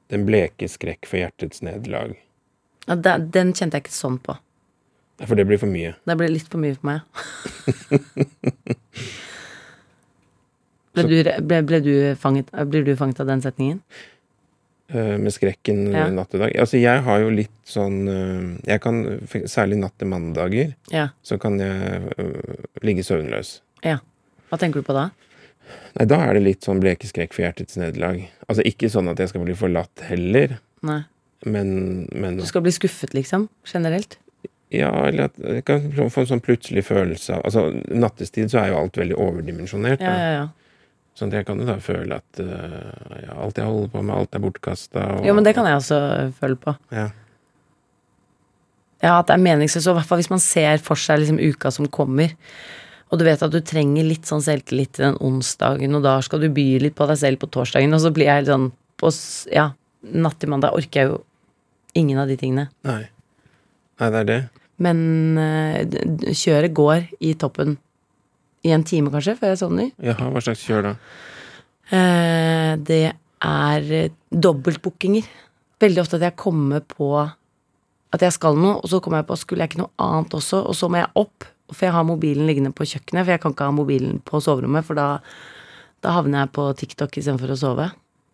Den 0.09 0.25
bleke 0.25 0.65
skrekk 0.69 1.05
for 1.05 1.21
hjertets 1.21 1.61
nederlag. 1.61 2.15
Ja, 2.89 2.97
den 2.97 3.53
kjente 3.53 3.77
jeg 3.77 3.85
ikke 3.85 3.95
sånn 3.95 4.17
på. 4.25 4.35
For 5.21 5.35
det 5.37 5.45
blir 5.47 5.59
for 5.61 5.69
mye. 5.69 5.93
Det 6.09 6.15
blir 6.17 6.31
litt 6.33 6.47
for 6.49 6.57
mye 6.63 6.73
for 6.75 6.85
meg. 6.89 6.99
ble, 10.93 11.03
du, 11.09 11.15
ble, 11.47 11.59
ble, 11.69 11.79
du 11.85 11.93
fanget, 12.19 12.49
blir 12.69 12.83
du 12.87 12.93
fanget 12.99 13.21
av 13.23 13.27
den 13.29 13.41
setningen? 13.45 13.79
eh, 14.93 15.15
Med 15.17 15.33
skrekken 15.33 15.91
Ja. 15.93 16.07
natt 16.09 16.29
til 16.33 16.39
dag. 16.43 16.51
Altså, 16.59 16.77
jeg 16.81 17.01
har 17.05 17.19
jo 17.23 17.29
litt 17.29 17.55
sånn 17.65 18.07
eh, 18.07 18.71
Jeg 18.73 18.81
kan, 18.81 19.03
særlig 19.49 19.77
natt 19.81 19.97
til 19.97 20.07
mandager, 20.07 20.75
Ja. 20.91 21.07
så 21.23 21.37
kan 21.39 21.59
jeg 21.59 22.01
uh, 22.19 22.55
ligge 22.83 23.03
søvnløs. 23.03 23.61
ja. 23.83 23.99
Hva 24.51 24.57
tenker 24.61 24.81
du 24.81 24.85
på 24.85 24.93
da? 24.93 25.09
Nei, 25.97 26.05
da 26.05 26.19
er 26.27 26.33
det 26.35 26.43
litt 26.43 26.61
sånn 26.61 26.77
bleke 26.79 27.07
skrekk 27.09 27.33
for 27.33 27.41
hjertets 27.41 27.75
nederlag. 27.79 28.19
Altså 28.47 28.61
ikke 28.67 28.85
sånn 28.91 29.09
at 29.09 29.17
jeg 29.17 29.29
skal 29.31 29.41
bli 29.47 29.55
forlatt 29.57 29.99
heller, 30.05 30.59
Nei. 30.85 30.99
men, 31.45 32.05
men 32.13 32.37
Du 32.37 32.45
skal 32.45 32.61
bli 32.61 32.71
skuffet, 32.75 33.13
liksom? 33.17 33.47
Generelt? 33.65 34.17
Ja, 34.73 34.91
eller 35.07 35.29
at 35.29 35.37
jeg 35.37 35.63
kan 35.67 35.87
få 35.93 36.23
en 36.23 36.29
sånn 36.31 36.43
plutselig 36.43 36.85
følelse 36.87 37.35
av 37.37 37.43
Altså, 37.45 37.67
nattestid 37.93 38.49
så 38.51 38.63
er 38.63 38.71
jo 38.71 38.79
alt 38.81 38.97
veldig 38.97 39.17
overdimensjonert. 39.21 40.01
Ja, 40.01 40.13
ja, 40.17 40.29
ja. 40.39 40.45
Sånn 41.13 41.29
at 41.29 41.37
jeg 41.37 41.45
kan 41.45 41.59
jo 41.61 41.67
da 41.67 41.75
føle 41.83 42.17
at 42.17 42.39
uh, 42.41 43.17
ja, 43.21 43.35
alt 43.37 43.59
jeg 43.59 43.69
holder 43.69 43.91
på 43.93 44.01
med, 44.01 44.15
alt 44.17 44.33
er 44.33 44.41
bortkasta. 44.41 45.03
Jo, 45.27 45.35
men 45.37 45.45
det 45.45 45.53
kan 45.53 45.67
jeg 45.69 45.77
også 45.77 45.99
føle 46.39 46.57
på. 46.57 46.73
Ja. 46.95 47.11
Ja, 49.03 49.19
at 49.19 49.27
det 49.27 49.35
er 49.35 49.43
meningsløst. 49.43 49.89
Og 49.91 49.93
i 49.93 49.99
hvert 49.99 50.09
fall 50.09 50.23
hvis 50.23 50.31
man 50.31 50.41
ser 50.41 50.81
for 50.81 50.99
seg 50.99 51.21
liksom 51.21 51.37
uka 51.43 51.69
som 51.75 51.89
kommer, 51.91 52.33
og 53.13 53.19
du 53.21 53.27
vet 53.27 53.43
at 53.45 53.53
du 53.53 53.59
trenger 53.61 54.07
litt 54.07 54.25
sånn 54.25 54.41
selvtillit 54.41 54.95
til 54.97 55.05
den 55.11 55.19
onsdagen, 55.21 55.93
og 55.99 56.05
da 56.05 56.15
skal 56.25 56.41
du 56.41 56.47
by 56.55 56.65
litt 56.81 56.97
på 56.97 57.05
deg 57.11 57.19
selv 57.21 57.43
på 57.43 57.51
torsdagen, 57.53 57.93
og 57.93 58.01
så 58.01 58.09
blir 58.15 58.31
jeg 58.31 58.41
helt 58.41 58.53
sånn 58.53 58.71
på 58.97 59.11
Ja, 59.53 59.69
natt 60.17 60.39
til 60.41 60.49
mandag 60.49 60.73
orker 60.73 61.01
jeg 61.01 61.11
jo 61.11 61.21
ingen 61.93 62.17
av 62.17 62.31
de 62.31 62.39
tingene. 62.39 62.71
Nei. 62.87 63.03
Nei, 64.01 64.09
det 64.09 64.21
er 64.23 64.29
det. 64.31 64.41
Men 64.83 65.37
eh, 65.39 66.33
kjøret 66.35 66.73
går 66.75 67.05
i 67.23 67.33
toppen 67.39 67.77
i 68.63 68.71
en 68.75 68.83
time, 68.87 69.11
kanskje, 69.13 69.35
før 69.39 69.53
jeg 69.53 69.59
sovner. 69.61 69.89
Jaha, 70.03 70.29
hva 70.31 70.41
slags 70.43 70.63
kjør 70.65 70.85
da? 70.89 70.93
Eh, 71.93 72.73
det 72.87 73.01
er 73.43 73.89
eh, 73.99 74.11
dobbeltbookinger. 74.31 75.25
Veldig 75.83 76.03
ofte 76.03 76.19
at 76.19 76.27
jeg 76.29 76.37
kommer 76.39 76.83
på 76.87 77.09
at 78.13 78.21
jeg 78.21 78.35
skal 78.35 78.55
noe, 78.59 78.77
og 78.77 78.87
så 78.91 78.99
kommer 79.01 79.23
jeg 79.23 79.27
på 79.31 79.37
skulle 79.41 79.65
jeg 79.65 79.71
ikke 79.73 79.81
noe 79.83 79.93
annet 80.05 80.35
også, 80.37 80.61
og 80.69 80.75
så 80.77 80.89
må 80.91 80.99
jeg 81.01 81.11
opp. 81.19 81.47
For 81.73 81.87
jeg 81.87 81.95
har 81.95 82.05
mobilen 82.05 82.45
liggende 82.45 82.69
på 82.75 82.85
kjøkkenet, 82.85 83.23
for 83.25 83.33
jeg 83.33 83.41
kan 83.41 83.53
ikke 83.55 83.65
ha 83.67 83.73
mobilen 83.73 84.19
på 84.27 84.41
soverommet, 84.43 84.85
for 84.87 84.99
da 84.99 85.07
Da 86.03 86.11
havner 86.17 86.41
jeg 86.43 86.49
på 86.51 86.63
TikTok 86.75 87.13
istedenfor 87.15 87.53
å 87.53 87.55
sove. 87.55 87.85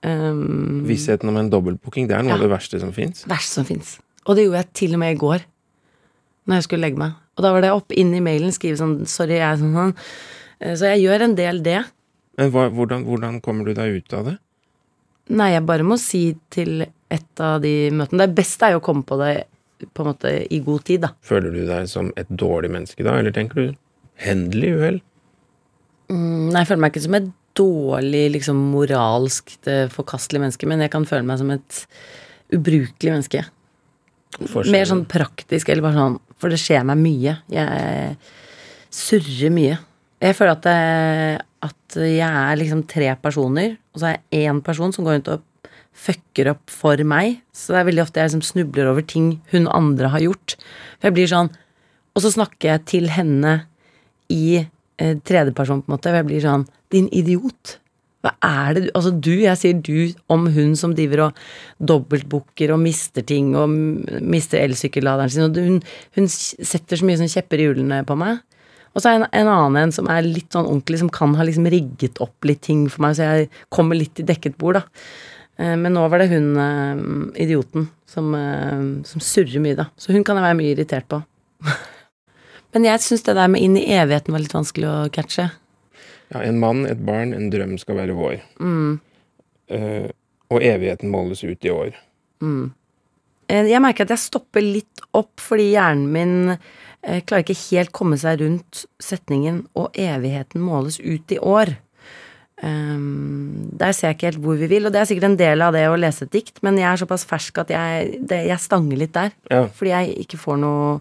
Um, 0.02 0.80
Vissheten 0.90 1.30
om 1.30 1.36
en 1.38 1.52
dobbeltbooking, 1.54 2.08
det 2.10 2.16
er 2.18 2.24
noe 2.26 2.32
Ja. 2.34 2.38
av 2.40 2.42
det 2.42 2.50
verste 2.50 2.80
som 2.82 2.90
fins. 2.92 3.22
verst 3.30 3.54
som 3.54 3.64
fins. 3.68 4.00
Og 4.26 4.36
det 4.36 4.46
gjorde 4.48 4.64
jeg 4.64 4.74
til 4.74 4.94
og 4.96 5.00
med 5.04 5.14
i 5.14 5.20
går, 5.22 5.44
når 6.50 6.60
jeg 6.60 6.68
skulle 6.68 6.88
legge 6.88 7.00
meg. 7.00 7.16
Og 7.38 7.46
da 7.46 7.54
var 7.56 7.64
det 7.64 7.72
opp 7.72 7.94
inn 7.96 8.12
i 8.18 8.24
mailen, 8.26 8.52
skrive 8.56 8.80
sånn 8.82 8.98
'sorry, 9.06 9.38
jeg 9.38 9.48
er 9.48 9.62
sånn 9.62 9.76
sånn'. 9.78 9.96
Eh, 10.60 10.74
Så 10.76 10.90
jeg 10.90 11.06
gjør 11.06 11.22
en 11.24 11.36
del 11.38 11.62
det. 11.64 11.84
Men 12.38 12.52
hva, 12.52 12.70
hvordan, 12.72 13.06
hvordan 13.06 13.42
kommer 13.42 13.66
du 13.66 13.74
deg 13.74 14.00
ut 14.02 14.14
av 14.14 14.26
det? 14.26 14.38
Nei, 15.30 15.52
jeg 15.54 15.66
bare 15.66 15.86
må 15.86 15.98
si 16.00 16.36
til 16.50 16.88
et 17.12 17.40
av 17.40 17.62
de 17.62 17.92
møtene 17.92 18.26
Det 18.26 18.36
beste 18.36 18.66
er 18.66 18.72
jo 18.74 18.80
å 18.80 18.86
komme 18.86 19.04
på 19.06 19.18
det 19.20 19.46
på 19.94 20.04
en 20.04 20.10
måte 20.10 20.32
i 20.52 20.60
god 20.60 20.84
tid, 20.84 21.02
da. 21.02 21.10
Føler 21.22 21.54
du 21.54 21.66
deg 21.68 21.88
som 21.88 22.12
et 22.18 22.28
dårlig 22.28 22.72
menneske 22.74 23.04
da, 23.06 23.14
eller 23.20 23.32
tenker 23.32 23.56
du 23.56 23.76
hendelig 24.26 24.74
uhell? 24.76 25.02
Mm, 26.10 26.50
Nei, 26.52 26.64
jeg 26.64 26.68
føler 26.72 26.82
meg 26.84 26.92
ikke 26.92 27.06
som 27.06 27.16
et 27.20 27.30
dårlig, 27.60 28.24
liksom 28.34 28.60
moralsk 28.74 29.54
eh, 29.68 29.86
forkastelig 29.94 30.42
menneske, 30.42 30.68
men 30.68 30.84
jeg 30.84 30.92
kan 30.92 31.06
føle 31.08 31.28
meg 31.28 31.40
som 31.40 31.52
et 31.52 31.86
ubrukelig 32.56 33.14
menneske. 33.14 33.46
Mer 34.70 34.90
sånn 34.90 35.06
praktisk, 35.10 35.70
eller 35.70 35.86
bare 35.86 36.00
sånn 36.00 36.20
For 36.40 36.52
det 36.52 36.60
skjer 36.62 36.86
meg 36.88 37.00
mye. 37.02 37.36
Jeg 37.52 38.16
surrer 38.96 39.54
mye. 39.54 39.78
Jeg 40.20 40.36
føler 40.36 40.56
at, 40.56 40.66
det, 40.66 41.46
at 41.64 42.00
jeg 42.04 42.28
er 42.28 42.60
liksom 42.60 42.84
tre 42.92 43.14
personer, 43.22 43.78
og 43.94 44.02
så 44.02 44.10
er 44.10 44.18
jeg 44.18 44.52
én 44.52 44.60
person 44.64 44.92
som 44.96 45.06
går 45.08 45.18
rundt 45.20 45.32
og 45.32 45.46
fucker 46.00 46.52
opp 46.54 46.72
for 46.72 47.00
meg. 47.08 47.40
Så 47.56 47.74
det 47.74 47.82
er 47.82 47.90
veldig 47.90 48.04
ofte 48.06 48.22
jeg 48.22 48.32
liksom 48.32 48.46
snubler 48.48 48.92
over 48.92 49.06
ting 49.06 49.34
hun 49.54 49.68
andre 49.72 50.12
har 50.14 50.24
gjort. 50.24 50.56
For 51.00 51.10
jeg 51.10 51.18
blir 51.18 51.32
sånn 51.32 51.52
Og 52.18 52.24
så 52.24 52.32
snakker 52.34 52.72
jeg 52.72 52.82
til 52.90 53.06
henne 53.14 53.52
i 54.34 54.58
eh, 54.60 55.16
tredjeperson, 55.24 55.84
på 55.86 55.92
en 55.92 55.94
måte. 55.94 56.10
Og 56.12 56.18
jeg 56.20 56.28
blir 56.28 56.42
sånn 56.44 56.66
Din 56.92 57.08
idiot. 57.16 57.78
Hva 58.20 58.34
er 58.44 58.76
det 58.76 58.82
du 58.84 58.90
Altså 58.98 59.14
du, 59.16 59.32
jeg 59.46 59.60
sier 59.62 59.80
du 59.80 60.14
om 60.32 60.50
hun 60.52 60.76
som 60.80 60.92
driver 60.96 61.30
og 61.30 61.42
dobbeltbooker 61.80 62.74
og 62.76 62.82
mister 62.84 63.24
ting 63.24 63.54
og 63.56 63.72
mister 63.72 64.60
elsykkelladeren 64.64 65.32
sin, 65.32 65.48
og 65.48 65.60
hun, 65.64 65.80
hun 66.18 66.30
setter 66.30 67.00
så 67.00 67.08
mye 67.08 67.22
sånn 67.22 67.32
kjepper 67.32 67.62
i 67.62 67.70
hjulene 67.70 68.04
på 68.08 68.18
meg. 68.20 68.42
Og 68.96 69.04
så 69.04 69.12
er 69.12 69.20
en, 69.20 69.28
en 69.40 69.52
annen 69.54 69.84
en 69.84 69.94
som 69.96 70.10
er 70.12 70.26
litt 70.26 70.52
sånn 70.52 70.68
ordentlig, 70.68 71.00
som 71.00 71.12
kan 71.14 71.36
ha 71.38 71.46
liksom 71.46 71.68
rigget 71.72 72.20
opp 72.24 72.48
litt 72.48 72.64
ting 72.66 72.88
for 72.92 73.06
meg, 73.06 73.16
så 73.16 73.28
jeg 73.28 73.52
kommer 73.74 74.00
litt 74.00 74.20
i 74.20 74.26
dekket 74.28 74.58
bord, 74.60 74.80
da. 74.82 75.06
Eh, 75.60 75.76
Men 75.78 75.94
nå 75.96 76.08
var 76.10 76.24
det 76.24 76.32
hun 76.34 76.50
eh, 76.64 77.04
idioten 77.46 77.88
som, 78.10 78.34
eh, 78.36 78.82
som 79.08 79.24
surrer 79.24 79.62
mye, 79.64 79.78
da. 79.78 79.90
Så 80.00 80.16
hun 80.16 80.26
kan 80.28 80.40
jeg 80.40 80.48
være 80.48 80.60
mye 80.60 80.74
irritert 80.74 81.10
på. 81.12 81.22
Men 82.74 82.86
jeg 82.90 83.06
syns 83.06 83.26
det 83.26 83.38
der 83.38 83.50
med 83.52 83.64
inn 83.66 83.78
i 83.78 83.88
evigheten 83.96 84.36
var 84.36 84.44
litt 84.44 84.58
vanskelig 84.58 84.90
å 84.90 84.98
catche. 85.14 85.50
Ja, 86.30 86.44
en 86.46 86.60
mann, 86.62 86.86
et 86.86 87.02
barn, 87.06 87.34
en 87.34 87.50
drøm 87.50 87.78
skal 87.82 87.98
være 87.98 88.18
vår. 88.18 88.42
Mm. 88.62 89.00
Uh, 89.70 90.10
og 90.50 90.66
evigheten 90.66 91.12
måles 91.14 91.44
ut 91.46 91.66
i 91.66 91.74
år. 91.74 91.98
Mm. 92.42 92.72
Jeg 93.50 93.82
merker 93.82 94.06
at 94.06 94.14
jeg 94.14 94.22
stopper 94.22 94.62
litt 94.62 95.02
opp 95.18 95.42
fordi 95.42 95.72
hjernen 95.72 96.10
min 96.14 96.34
eh, 96.54 97.22
klarer 97.26 97.42
ikke 97.42 97.58
helt 97.72 97.92
komme 97.98 98.18
seg 98.22 98.44
rundt 98.44 98.84
setningen 99.02 99.64
'og 99.74 99.98
evigheten 99.98 100.62
måles 100.62 101.00
ut 101.02 101.34
i 101.34 101.40
år'. 101.42 101.74
Um, 102.62 103.70
der 103.80 103.94
ser 103.96 104.10
jeg 104.10 104.18
ikke 104.18 104.28
helt 104.28 104.42
hvor 104.44 104.58
vi 104.60 104.68
vil, 104.68 104.86
og 104.86 104.92
det 104.92 105.00
er 105.00 105.08
sikkert 105.08 105.30
en 105.30 105.38
del 105.40 105.62
av 105.64 105.72
det 105.72 105.86
å 105.88 105.96
lese 105.96 106.26
et 106.28 106.34
dikt, 106.34 106.58
men 106.62 106.76
jeg 106.76 106.90
er 106.90 107.00
såpass 107.00 107.24
fersk 107.24 107.62
at 107.62 107.70
jeg, 107.72 108.18
det, 108.28 108.42
jeg 108.50 108.60
stanger 108.60 109.00
litt 109.00 109.14
der. 109.16 109.32
Ja, 109.50 109.62
Fordi 109.72 109.94
jeg 109.94 110.18
ikke 110.26 110.40
får 110.42 110.60
noe 110.60 111.00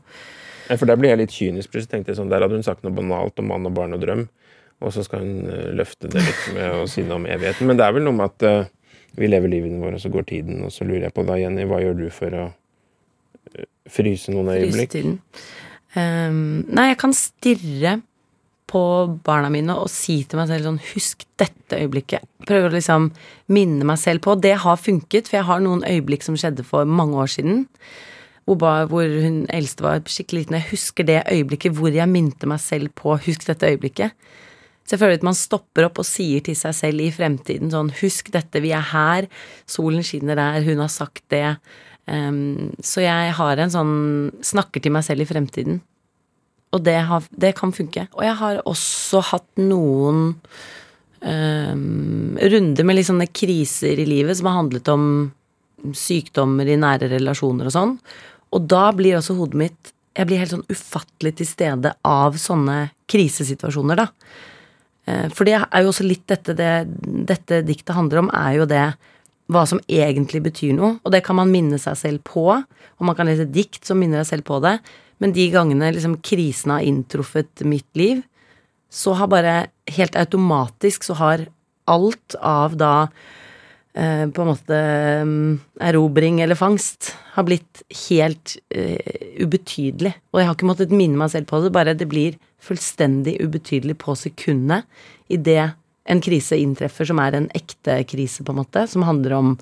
Ja, 0.69 0.77
For 0.77 0.87
der 0.87 1.01
blir 1.01 1.11
jeg 1.11 1.19
litt 1.19 1.35
kynisk. 1.35 1.73
plutselig. 1.73 1.91
tenkte 1.91 2.13
jeg 2.13 2.21
sånn, 2.21 2.31
Der 2.31 2.45
hadde 2.45 2.55
hun 2.55 2.63
sagt 2.63 2.85
noe 2.85 2.95
banalt 2.95 3.39
om 3.41 3.49
mann 3.51 3.67
og 3.67 3.75
barn 3.75 3.97
og 3.97 4.01
drøm, 4.01 4.29
og 4.79 4.95
så 4.95 5.05
skal 5.07 5.25
hun 5.25 5.47
eh, 5.51 5.71
løfte 5.75 6.11
det 6.11 6.23
litt 6.23 6.45
med 6.55 6.83
å 6.83 6.89
si 6.91 7.03
noe 7.07 7.19
om 7.19 7.29
evigheten. 7.29 7.67
Men 7.69 7.81
det 7.81 7.87
er 7.87 7.95
vel 7.97 8.07
noe 8.07 8.19
med 8.19 8.31
at 8.31 8.47
eh, 8.47 8.69
vi 9.19 9.31
lever 9.31 9.51
livene 9.51 9.81
våre, 9.83 9.99
og 9.99 10.05
så 10.05 10.13
går 10.13 10.29
tiden. 10.29 10.61
Og 10.67 10.75
så 10.75 10.87
lurer 10.87 11.09
jeg 11.09 11.17
på 11.17 11.25
da, 11.27 11.39
Jenny, 11.41 11.67
hva 11.69 11.81
gjør 11.83 11.97
du 11.99 12.05
for 12.15 12.37
å 12.39 12.45
eh, 13.55 13.71
fryse 13.91 14.35
noen 14.35 14.53
øyeblikk? 14.55 14.95
frysetiden. 14.95 15.19
Um, 15.97 16.69
nei, 16.69 16.91
jeg 16.91 16.99
kan 17.01 17.15
stirre 17.17 17.99
på 18.69 18.83
barna 19.25 19.49
mine 19.51 19.73
og 19.81 19.89
si 19.91 20.19
til 20.29 20.37
meg 20.37 20.51
selv 20.51 20.67
sånn 20.69 20.83
Husk 20.91 21.25
dette 21.41 21.79
øyeblikket. 21.81 22.27
Prøve 22.47 22.69
å 22.69 22.75
liksom 22.75 23.09
minne 23.55 23.87
meg 23.89 24.01
selv 24.01 24.23
på. 24.27 24.37
Det 24.39 24.55
har 24.63 24.79
funket, 24.81 25.31
for 25.31 25.41
jeg 25.41 25.49
har 25.49 25.65
noen 25.65 25.87
øyeblikk 25.89 26.27
som 26.27 26.37
skjedde 26.39 26.67
for 26.69 26.89
mange 26.89 27.17
år 27.19 27.33
siden. 27.33 27.65
Hvor, 28.49 28.87
hvor 28.89 29.05
hun 29.05 29.43
eldste 29.53 29.85
var 29.85 30.05
skikkelig 30.09 30.45
liten. 30.45 30.57
Jeg 30.61 30.71
husker 30.71 31.09
det 31.09 31.23
øyeblikket 31.29 31.75
hvor 31.77 31.93
jeg 31.93 32.09
minte 32.09 32.49
meg 32.49 32.61
selv 32.65 32.93
på 32.97 33.17
Husk 33.27 33.49
dette 33.49 33.73
øyeblikket. 33.73 34.15
Føler 34.89 35.19
at 35.19 35.27
man 35.27 35.37
stopper 35.37 35.89
opp 35.89 36.01
og 36.01 36.09
sier 36.09 36.41
til 36.45 36.57
seg 36.57 36.77
selv 36.77 37.05
i 37.05 37.11
fremtiden 37.13 37.73
sånn 37.73 37.93
Husk 38.01 38.31
dette, 38.33 38.63
vi 38.65 38.73
er 38.73 38.87
her, 38.93 39.29
solen 39.69 40.07
skinner 40.07 40.39
der, 40.39 40.65
hun 40.65 40.81
har 40.81 40.93
sagt 40.93 41.27
det. 41.35 41.59
Um, 42.09 42.73
så 42.81 43.05
jeg 43.05 43.35
har 43.37 43.61
en 43.61 43.73
sånn 43.73 43.97
Snakker 44.41 44.81
til 44.81 44.95
meg 44.95 45.05
selv 45.05 45.27
i 45.27 45.29
fremtiden. 45.29 45.83
Og 46.73 46.85
det, 46.85 46.99
har, 47.09 47.25
det 47.33 47.55
kan 47.57 47.73
funke. 47.73 48.07
Og 48.17 48.25
jeg 48.25 48.37
har 48.41 48.61
også 48.69 49.23
hatt 49.31 49.61
noen 49.61 50.35
um, 51.25 52.37
runder 52.37 52.85
med 52.85 52.99
litt 52.99 53.09
sånne 53.09 53.29
kriser 53.33 54.01
i 54.01 54.09
livet 54.09 54.37
som 54.37 54.51
har 54.51 54.59
handlet 54.61 54.91
om 54.93 55.07
sykdommer 55.97 56.69
i 56.69 56.77
nære 56.81 57.09
relasjoner 57.15 57.71
og 57.71 57.75
sånn. 57.75 57.95
Og 58.53 58.69
da 58.69 58.89
blir 58.97 59.19
også 59.19 59.37
hodet 59.39 59.61
mitt 59.61 59.95
Jeg 60.19 60.27
blir 60.27 60.41
helt 60.41 60.51
sånn 60.51 60.65
ufattelig 60.73 61.37
til 61.39 61.47
stede 61.47 61.93
av 62.03 62.35
sånne 62.43 62.89
krisesituasjoner, 63.07 64.01
da. 64.01 64.09
Eh, 65.09 65.29
For 65.33 65.49
det 65.49 65.57
er 65.59 65.85
jo 65.85 65.93
også 65.93 66.07
litt 66.07 66.27
dette 66.29 66.55
det, 66.59 66.73
dette 67.29 67.63
diktet 67.67 67.97
handler 67.97 68.25
om, 68.25 68.33
er 68.35 68.59
jo 68.61 68.69
det 68.69 68.85
hva 69.49 69.65
som 69.65 69.81
egentlig 69.89 70.43
betyr 70.45 70.75
noe. 70.77 70.99
Og 71.03 71.15
det 71.15 71.23
kan 71.25 71.39
man 71.39 71.53
minne 71.53 71.81
seg 71.81 71.97
selv 71.97 72.25
på, 72.29 72.51
og 72.53 73.07
man 73.07 73.17
kan 73.17 73.29
lese 73.29 73.49
dikt 73.49 73.89
som 73.89 74.01
minner 74.01 74.21
deg 74.21 74.29
selv 74.33 74.49
på 74.49 74.61
det. 74.65 74.77
Men 75.23 75.33
de 75.35 75.49
gangene 75.51 75.91
liksom 75.95 76.19
krisen 76.23 76.75
har 76.75 76.85
inntruffet 76.87 77.65
mitt 77.67 77.89
liv, 77.99 78.21
så 78.93 79.17
har 79.19 79.31
bare 79.33 79.57
helt 79.97 80.17
automatisk 80.17 81.05
så 81.05 81.17
har 81.19 81.49
alt 81.89 82.37
av 82.45 82.77
da 82.81 82.93
eh, 83.97 84.25
på 84.29 84.45
en 84.45 84.51
måte 84.51 84.79
mm, 85.29 85.55
erobring 85.89 86.41
eller 86.45 86.57
fangst 86.57 87.11
har 87.35 87.49
blitt 87.49 87.83
helt 88.09 88.57
eh, 88.69 89.41
ubetydelig. 89.41 90.15
Og 90.33 90.41
jeg 90.41 90.49
har 90.49 90.57
ikke 90.57 90.71
måttet 90.71 90.95
minne 90.95 91.21
meg 91.21 91.33
selv 91.33 91.49
på 91.51 91.61
det, 91.65 91.73
bare 91.75 91.97
det 91.97 92.09
blir 92.09 92.39
fullstendig 92.63 93.37
ubetydelig 93.45 93.97
på 94.01 94.17
sekundet 94.19 94.89
idet 95.33 95.71
en 96.09 96.23
krise 96.25 96.57
inntreffer 96.57 97.09
som 97.09 97.21
er 97.23 97.37
en 97.37 97.49
ekte 97.57 98.01
krise, 98.09 98.45
på 98.45 98.55
en 98.55 98.63
måte, 98.63 98.87
som 98.91 99.05
handler 99.07 99.37
om 99.37 99.57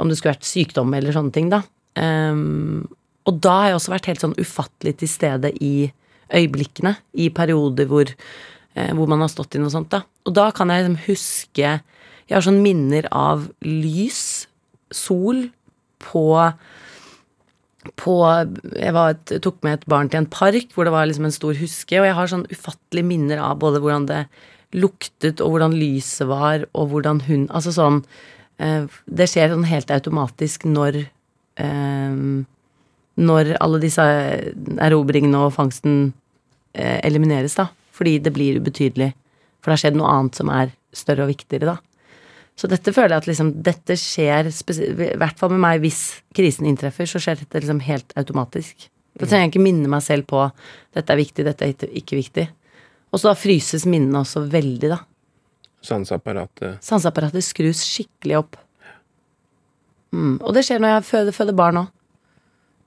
om 0.00 0.08
det 0.08 0.16
skulle 0.18 0.34
vært 0.34 0.48
sykdom 0.48 0.94
eller 0.96 1.14
sånne 1.14 1.34
ting, 1.34 1.50
da. 1.52 1.60
Um, 2.00 2.88
og 3.28 3.38
da 3.44 3.52
har 3.60 3.68
jeg 3.70 3.78
også 3.78 3.92
vært 3.92 4.08
helt 4.10 4.24
sånn 4.24 4.38
ufattelig 4.40 4.96
til 4.98 5.10
stede 5.10 5.52
i 5.62 5.92
øyeblikkene, 6.32 6.96
i 7.20 7.28
perioder 7.34 7.86
hvor, 7.90 8.08
eh, 8.74 8.92
hvor 8.96 9.10
man 9.10 9.22
har 9.22 9.30
stått 9.30 9.54
i 9.54 9.62
noe 9.62 9.70
sånt, 9.70 9.92
da. 9.92 10.02
Og 10.26 10.34
da 10.34 10.48
kan 10.54 10.72
jeg 10.72 10.86
liksom 10.86 11.02
huske 11.08 11.80
Jeg 12.30 12.38
har 12.38 12.44
sånn 12.46 12.62
minner 12.62 13.04
av 13.12 13.42
lys, 13.60 14.46
sol, 14.94 15.50
på 16.00 16.22
på 17.98 18.14
Jeg 18.76 18.94
var 18.94 19.16
tok 19.28 19.58
med 19.66 19.80
et 19.80 19.86
barn 19.90 20.10
til 20.10 20.22
en 20.22 20.30
park 20.30 20.74
hvor 20.74 20.86
det 20.86 20.94
var 20.94 21.08
liksom 21.08 21.26
en 21.26 21.34
stor 21.34 21.56
huske, 21.58 21.98
og 21.98 22.06
jeg 22.06 22.16
har 22.18 22.30
sånn 22.30 22.46
ufattelige 22.52 23.08
minner 23.08 23.42
av 23.42 23.58
både 23.62 23.82
hvordan 23.82 24.06
det 24.10 24.22
luktet, 24.72 25.42
og 25.42 25.54
hvordan 25.54 25.74
lyset 25.76 26.28
var, 26.30 26.66
og 26.72 26.92
hvordan 26.92 27.24
hun 27.26 27.48
Altså 27.52 27.74
sånn 27.74 28.00
eh, 28.62 28.86
Det 29.06 29.28
skjer 29.28 29.52
sånn 29.52 29.68
helt 29.68 29.90
automatisk 29.92 30.64
når 30.64 31.02
eh, 31.60 32.14
Når 33.28 33.54
alle 33.58 33.82
disse 33.82 34.06
erobringene 34.80 35.46
og 35.46 35.54
fangsten 35.58 36.12
eh, 36.72 37.00
elimineres, 37.04 37.58
da. 37.58 37.68
Fordi 37.92 38.16
det 38.24 38.32
blir 38.32 38.56
ubetydelig. 38.56 39.10
For 39.60 39.68
det 39.68 39.76
har 39.76 39.82
skjedd 39.82 39.98
noe 40.00 40.14
annet 40.14 40.38
som 40.38 40.48
er 40.48 40.72
større 40.96 41.26
og 41.26 41.34
viktigere, 41.34 41.74
da. 41.74 41.91
Så 42.58 42.68
dette 42.68 42.92
føler 42.92 43.14
jeg 43.16 43.22
at 43.22 43.28
liksom 43.30 43.50
Dette 43.64 43.96
skjer 43.98 44.50
I 44.50 45.12
hvert 45.18 45.38
fall 45.40 45.54
med 45.54 45.62
meg 45.62 45.84
hvis 45.84 46.00
krisen 46.36 46.68
inntreffer, 46.68 47.08
så 47.08 47.20
skjer 47.22 47.40
dette 47.40 47.62
liksom 47.62 47.80
helt 47.86 48.12
automatisk. 48.20 48.88
Da 49.18 49.26
trenger 49.26 49.46
jeg 49.46 49.52
ikke 49.54 49.64
minne 49.66 49.90
meg 49.92 50.04
selv 50.04 50.28
på 50.30 50.44
dette 50.96 51.12
er 51.12 51.20
viktig, 51.20 51.44
dette 51.44 51.66
er 51.66 51.88
ikke- 52.00 52.16
viktig. 52.16 52.48
Og 53.12 53.20
så 53.20 53.28
da 53.28 53.34
fryses 53.36 53.84
minnene 53.84 54.22
også 54.22 54.48
veldig, 54.48 54.88
da. 54.88 54.98
Sanseapparatet 55.82 56.80
Sanseapparatet 56.84 57.44
skrus 57.44 57.82
skikkelig 57.84 58.38
opp. 58.38 58.56
Mm. 60.12 60.38
Og 60.40 60.54
det 60.54 60.64
skjer 60.64 60.80
når 60.80 60.94
jeg 60.96 61.08
føder, 61.08 61.32
føder 61.32 61.56
barn 61.56 61.80
òg. 61.82 61.90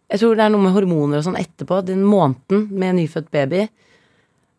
Jeg 0.09 0.21
tror 0.21 0.35
det 0.37 0.45
er 0.45 0.49
noe 0.53 0.61
med 0.61 0.73
hormoner 0.73 1.17
og 1.17 1.25
sånn 1.25 1.39
etterpå. 1.39 1.79
Den 1.85 2.03
måneden 2.05 2.67
med 2.71 2.95
nyfødt 2.95 3.31
baby. 3.33 3.67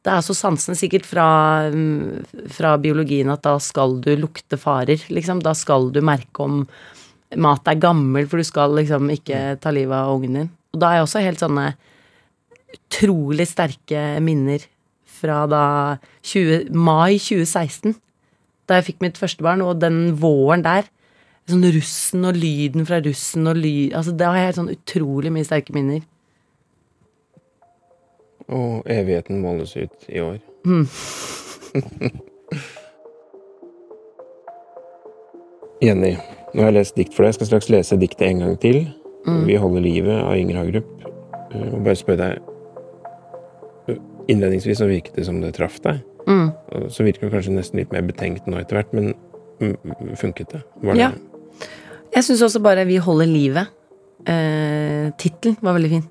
Det 0.06 0.12
er 0.14 0.22
så 0.22 0.36
sansen 0.38 0.78
sikkert 0.78 1.06
fra, 1.08 1.26
mm, 1.66 2.46
fra 2.54 2.76
biologien 2.78 3.32
at 3.32 3.42
da 3.42 3.56
skal 3.58 3.98
du 4.04 4.12
lukte 4.14 4.58
farer, 4.60 5.02
liksom. 5.10 5.42
Da 5.42 5.50
skal 5.58 5.90
du 5.90 5.98
merke 6.00 6.44
om 6.44 6.60
mat 7.34 7.66
er 7.66 7.80
gammel, 7.82 8.28
for 8.30 8.38
du 8.38 8.46
skal 8.46 8.76
liksom 8.78 9.10
ikke 9.10 9.58
ta 9.58 9.72
livet 9.74 9.98
av 9.98 10.14
ungen 10.14 10.38
din. 10.38 10.50
Og 10.72 10.80
da 10.80 10.92
er 10.92 11.00
jeg 11.00 11.08
også 11.08 11.24
helt 11.24 11.42
sånne 11.42 11.66
utrolig 12.76 13.48
sterke 13.50 14.20
minner 14.22 14.62
fra 15.16 15.44
da 15.50 15.64
20, 16.22 16.70
mai 16.70 17.18
2016. 17.18 17.96
da 18.66 18.80
jeg 18.80 18.86
fikk 18.88 19.02
mitt 19.04 19.18
første 19.18 19.44
barn, 19.46 19.62
og 19.62 19.78
den 19.78 20.16
våren 20.18 20.62
der. 20.62 20.88
Sånn 21.46 21.62
russen 21.62 22.26
og 22.26 22.34
lyden 22.34 22.86
fra 22.88 22.98
russen 22.98 23.46
og 23.46 23.54
lyd 23.60 23.92
Altså, 23.94 24.10
da 24.18 24.32
har 24.34 24.48
jeg 24.48 24.56
sånn 24.56 24.72
utrolig 24.72 25.30
mye 25.30 25.46
sterke 25.46 25.74
minner. 25.76 26.02
Og 28.48 28.82
evigheten 28.86 29.40
måles 29.42 29.76
ut 29.76 30.06
i 30.08 30.20
år. 30.22 30.38
Jenny, 35.82 36.16
nå 36.54 36.62
har 36.62 36.70
jeg 36.70 36.78
lest 36.78 36.96
dikt 36.96 37.14
for 37.14 37.22
deg. 37.22 37.28
Jeg 37.34 37.38
skal 37.40 37.50
straks 37.50 37.68
lese 37.72 37.98
diktet 38.00 38.28
en 38.30 38.42
gang 38.44 38.54
til. 38.62 38.78
Vi 39.46 39.56
holder 39.58 39.82
livet 39.82 40.22
av 40.22 40.36
Inger 40.38 40.60
Hagerup. 40.60 40.90
Eh, 41.52 41.72
Og 41.74 41.82
bare 41.84 41.98
spørre 41.98 42.20
deg 42.22 42.32
eh, 43.90 43.98
Innledningsvis 44.30 44.78
så 44.80 44.86
virket 44.90 45.18
det 45.18 45.26
som 45.26 45.40
det 45.42 45.54
traff 45.58 45.80
deg. 45.84 46.00
Mm. 46.26 46.48
Så 46.90 47.04
virker 47.06 47.26
du 47.26 47.34
kanskje 47.34 47.54
nesten 47.54 47.78
litt 47.78 47.92
mer 47.94 48.02
betenkt 48.06 48.48
nå 48.50 48.58
etter 48.58 48.80
hvert, 48.80 48.94
men 48.96 49.12
mm, 49.62 50.16
funket 50.18 50.54
det? 50.54 50.62
Var 50.82 50.94
det 50.94 51.00
Ja. 51.04 51.10
Jeg 52.16 52.24
syns 52.24 52.42
også 52.42 52.60
bare 52.62 52.84
'Vi 52.86 52.96
holder 52.96 53.26
livet'. 53.26 53.66
Eh, 54.26 55.56
var 55.60 55.72
veldig 55.72 55.90
fin. 55.90 56.04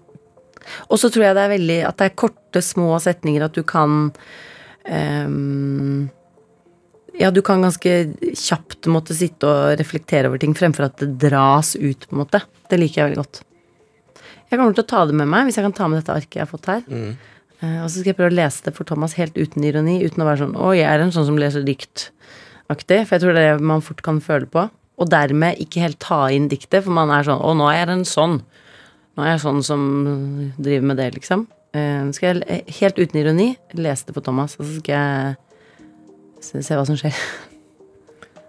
Og 0.89 0.99
så 1.01 1.11
tror 1.13 1.27
jeg 1.27 1.37
det 1.37 1.45
er 1.45 1.55
veldig 1.55 1.79
at 1.89 1.97
det 2.01 2.09
er 2.09 2.19
korte, 2.19 2.61
små 2.63 2.99
setninger, 3.03 3.45
at 3.45 3.57
du 3.57 3.63
kan 3.67 4.11
um, 4.89 6.05
Ja, 7.19 7.31
du 7.31 7.41
kan 7.45 7.63
ganske 7.63 7.93
kjapt 8.35 8.89
måtte 8.91 9.15
sitte 9.17 9.47
og 9.47 9.79
reflektere 9.79 10.31
over 10.31 10.41
ting 10.41 10.55
fremfor 10.57 10.89
at 10.89 10.97
det 11.01 11.13
dras 11.21 11.75
ut, 11.75 12.07
på 12.07 12.15
en 12.15 12.23
måte. 12.25 12.41
Det 12.69 12.79
liker 12.81 13.01
jeg 13.01 13.11
veldig 13.11 13.21
godt. 13.23 13.43
Jeg 14.49 14.59
kommer 14.59 14.75
til 14.75 14.85
å 14.85 14.89
ta 14.89 15.05
det 15.07 15.15
med 15.17 15.29
meg, 15.31 15.47
hvis 15.47 15.57
jeg 15.59 15.65
kan 15.65 15.75
ta 15.75 15.87
med 15.89 16.01
dette 16.01 16.15
arket 16.15 16.37
jeg 16.37 16.45
har 16.45 16.51
fått 16.51 16.69
her. 16.69 16.83
Mm. 16.87 17.15
Uh, 17.63 17.79
og 17.85 17.87
så 17.87 18.01
skal 18.01 18.11
jeg 18.11 18.17
prøve 18.19 18.33
å 18.33 18.37
lese 18.37 18.65
det 18.65 18.75
for 18.75 18.87
Thomas 18.87 19.15
helt 19.19 19.37
uten 19.39 19.63
ironi, 19.63 20.01
uten 20.03 20.21
å 20.21 20.27
være 20.27 20.43
sånn 20.43 20.57
'Å, 20.59 20.73
jeg 20.75 20.89
er 20.91 21.01
en 21.01 21.13
sånn 21.15 21.27
som 21.29 21.39
leser 21.39 21.63
dikt'-aktig. 21.65 23.05
For 23.05 23.15
jeg 23.15 23.23
tror 23.23 23.33
det 23.33 23.45
er 23.45 23.57
det 23.57 23.69
man 23.71 23.85
fort 23.85 24.03
kan 24.03 24.19
føle 24.19 24.49
på. 24.51 24.67
Og 24.99 25.09
dermed 25.11 25.59
ikke 25.59 25.83
helt 25.83 25.99
ta 25.99 26.27
inn 26.31 26.49
diktet, 26.51 26.83
for 26.83 26.91
man 26.91 27.09
er 27.09 27.23
sånn 27.23 27.41
'Å, 27.41 27.55
nå 27.55 27.71
er 27.71 27.79
jeg 27.79 27.89
en 27.95 28.07
sånn'. 28.07 28.41
Nå 29.15 29.23
er 29.23 29.35
jeg 29.35 29.43
sånn 29.45 29.61
som 29.63 29.81
driver 30.57 30.89
med 30.91 30.99
det, 30.99 31.09
liksom. 31.15 31.45
Uh, 31.75 32.11
skal 32.15 32.41
jeg 32.41 32.47
eh, 32.51 32.77
helt 32.81 32.99
uten 32.99 33.19
ironi 33.19 33.49
lese 33.75 34.07
det 34.07 34.15
på 34.15 34.23
Thomas, 34.23 34.55
og 34.59 34.67
så 34.67 34.79
skal 34.79 34.95
jeg 34.95 36.63
se, 36.63 36.75
hva 36.75 36.85
som 36.87 36.99
skjer. 36.99 37.15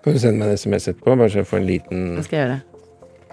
Kan 0.04 0.14
du 0.14 0.20
sende 0.23 0.38
meg 0.42 0.52
en 0.52 0.61
SMS 0.61 0.88
etterpå, 0.92 1.14
bare 1.14 1.30
så 1.32 1.42
jeg 1.42 1.50
får 1.50 1.62
en 1.62 1.66
liten 1.70 2.04
Det 2.18 2.26
skal 2.26 2.38
jeg 2.38 2.44
gjøre. 2.44 2.61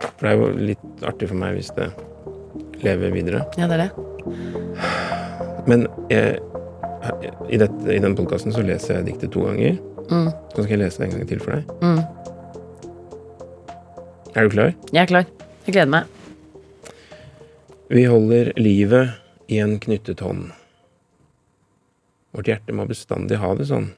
For 0.03 0.25
det 0.25 0.31
er 0.31 0.39
jo 0.39 0.47
litt 0.71 1.05
artig 1.05 1.29
for 1.29 1.41
meg 1.41 1.59
hvis 1.59 1.69
det 1.77 1.89
lever 2.83 3.13
videre. 3.13 3.43
Ja, 3.59 3.69
det 3.69 3.77
er 3.77 3.83
det. 3.83 3.91
Men 5.69 5.85
jeg, 6.09 6.41
i, 7.49 7.59
dette, 7.61 7.83
i 7.93 8.01
den 8.03 8.17
podkasten 8.17 8.55
så 8.55 8.65
leser 8.65 8.99
jeg 8.99 9.11
diktet 9.11 9.33
to 9.35 9.45
ganger. 9.45 9.77
Mm. 10.09 10.29
Så 10.55 10.65
skal 10.65 10.73
jeg 10.75 10.81
lese 10.81 11.01
det 11.01 11.07
en 11.07 11.15
gang 11.17 11.29
til 11.29 11.43
for 11.43 11.55
deg. 11.55 11.63
Mm. 11.85 12.01
Er 14.33 14.41
du 14.43 14.57
klar? 14.57 14.75
Jeg 14.91 15.01
er 15.05 15.09
klar. 15.13 15.31
Jeg 15.67 15.77
gleder 15.77 15.93
meg. 15.93 16.22
Vi 17.87 18.05
holder 18.05 18.53
livet 18.55 19.09
i 19.47 19.59
en 19.59 19.79
knyttet 19.79 20.19
hånd. 20.19 20.51
Vårt 22.31 22.47
hjerte 22.47 22.71
må 22.73 22.85
bestandig 22.87 23.41
ha 23.41 23.49
det 23.59 23.67
sånn. 23.67 23.89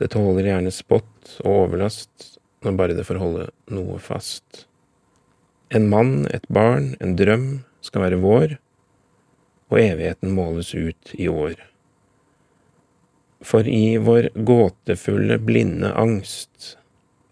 Det 0.00 0.08
tåler 0.14 0.48
gjerne 0.48 0.72
spott 0.72 1.34
og 1.42 1.50
overlast 1.66 2.38
når 2.64 2.78
bare 2.80 2.96
det 2.96 3.04
får 3.04 3.20
holde 3.20 3.50
noe 3.68 3.98
fast. 4.00 4.64
En 5.68 5.90
mann, 5.92 6.24
et 6.32 6.48
barn, 6.48 6.94
en 7.04 7.18
drøm 7.20 7.46
skal 7.84 8.06
være 8.06 8.22
vår, 8.24 8.56
og 9.68 9.80
evigheten 9.82 10.32
måles 10.32 10.72
ut 10.72 11.12
i 11.20 11.28
år. 11.28 11.60
For 13.44 13.68
i 13.68 14.00
vår 14.00 14.32
gåtefulle, 14.32 15.36
blinde 15.36 15.92
angst 15.92 16.78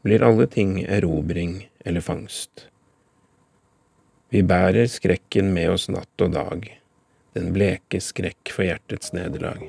blir 0.05 0.23
alle 0.23 0.45
ting 0.47 0.83
erobring 0.85 1.63
eller 1.89 2.05
fangst. 2.05 2.69
Vi 4.29 4.43
bærer 4.43 4.89
skrekken 4.91 5.53
med 5.55 5.71
oss 5.71 5.85
natt 5.87 6.23
og 6.25 6.33
dag, 6.35 6.65
den 7.39 7.53
bleke 7.55 8.01
skrekk 8.03 8.51
for 8.51 8.67
hjertets 8.67 9.13
nederlag. 9.15 9.61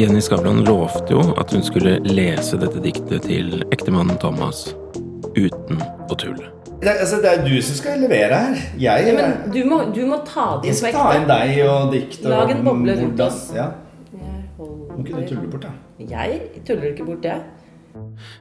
Jenny 0.00 0.22
Skavlan 0.24 0.62
lovte 0.64 1.12
jo 1.12 1.26
at 1.36 1.52
hun 1.52 1.60
skulle 1.66 1.98
lese 2.08 2.56
dette 2.56 2.80
diktet 2.80 3.28
til 3.28 3.60
ektemannen 3.68 4.16
Thomas 4.22 4.70
uten 5.36 5.84
å 6.08 6.16
tulle. 6.16 6.48
Det, 6.80 6.94
altså, 6.94 7.20
det 7.20 7.34
er 7.34 7.44
du 7.44 7.52
som 7.60 7.76
skal 7.76 8.00
levere 8.00 8.40
her. 8.46 8.64
Jeg, 8.80 9.12
Men 9.12 9.52
du 9.52 9.60
må, 9.68 9.82
du 9.92 10.00
må 10.08 10.22
ta 10.24 10.54
det 10.62 10.72
jeg 10.72 10.80
ekte. 10.80 10.88
Jeg 10.88 10.96
skal 10.96 10.98
ta 11.04 11.20
inn 11.20 11.28
deg 11.28 11.62
og 11.68 11.92
dikt. 11.92 12.20
og 12.24 12.32
Lag 12.32 12.56
en 12.56 12.64
boble 12.64 12.96
rundt 13.04 13.24
oss. 13.28 13.42
Ja. 13.52 13.68
Må 14.60 15.00
ikke 15.00 15.16
du 15.22 15.28
tulle 15.28 15.48
bort, 15.48 15.62
da. 15.64 15.70
Jeg 16.10 16.40
tuller 16.68 16.90
ikke 16.90 17.04
bort 17.08 17.22
det. 17.24 17.38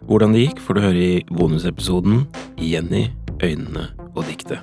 Hvordan 0.07 0.33
det 0.35 0.41
gikk, 0.41 0.59
får 0.61 0.75
du 0.75 0.81
høre 0.83 1.03
i 1.03 1.21
bonusepisoden 1.31 2.25
Jenny, 2.59 3.05
øynene 3.43 3.87
og 4.15 4.25
diktet. 4.27 4.59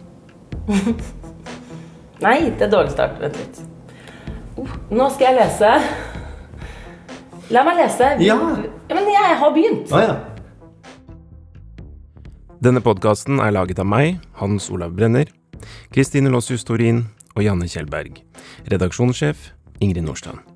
Nei, 2.27 2.37
det 2.59 2.67
er 2.69 2.71
dårlig 2.73 2.93
start. 2.93 3.17
Vent 3.21 3.39
litt. 3.41 3.61
Uh, 4.57 4.73
nå 4.93 5.09
skal 5.15 5.31
jeg 5.31 5.39
lese. 5.41 5.73
La 7.53 7.63
meg 7.67 7.81
lese. 7.81 8.11
Ja. 8.25 8.37
ja 8.89 8.99
men 8.99 9.11
jeg 9.13 9.39
har 9.43 9.55
begynt. 9.55 9.93
Ah, 9.93 10.05
ja. 10.05 10.17
Denne 12.65 12.83
podkasten 12.85 13.41
er 13.41 13.53
laget 13.55 13.81
av 13.81 13.89
meg, 13.89 14.17
Hans 14.41 14.69
Olav 14.73 14.97
Brenner, 14.97 15.29
Kristine 15.95 16.33
Lossius 16.33 16.65
Torin 16.67 17.05
og 17.37 17.45
Janne 17.45 17.69
Kjellberg. 17.71 18.21
Redaksjonssjef 18.73 19.51
Ingrid 19.81 20.05
Nordstrand. 20.09 20.56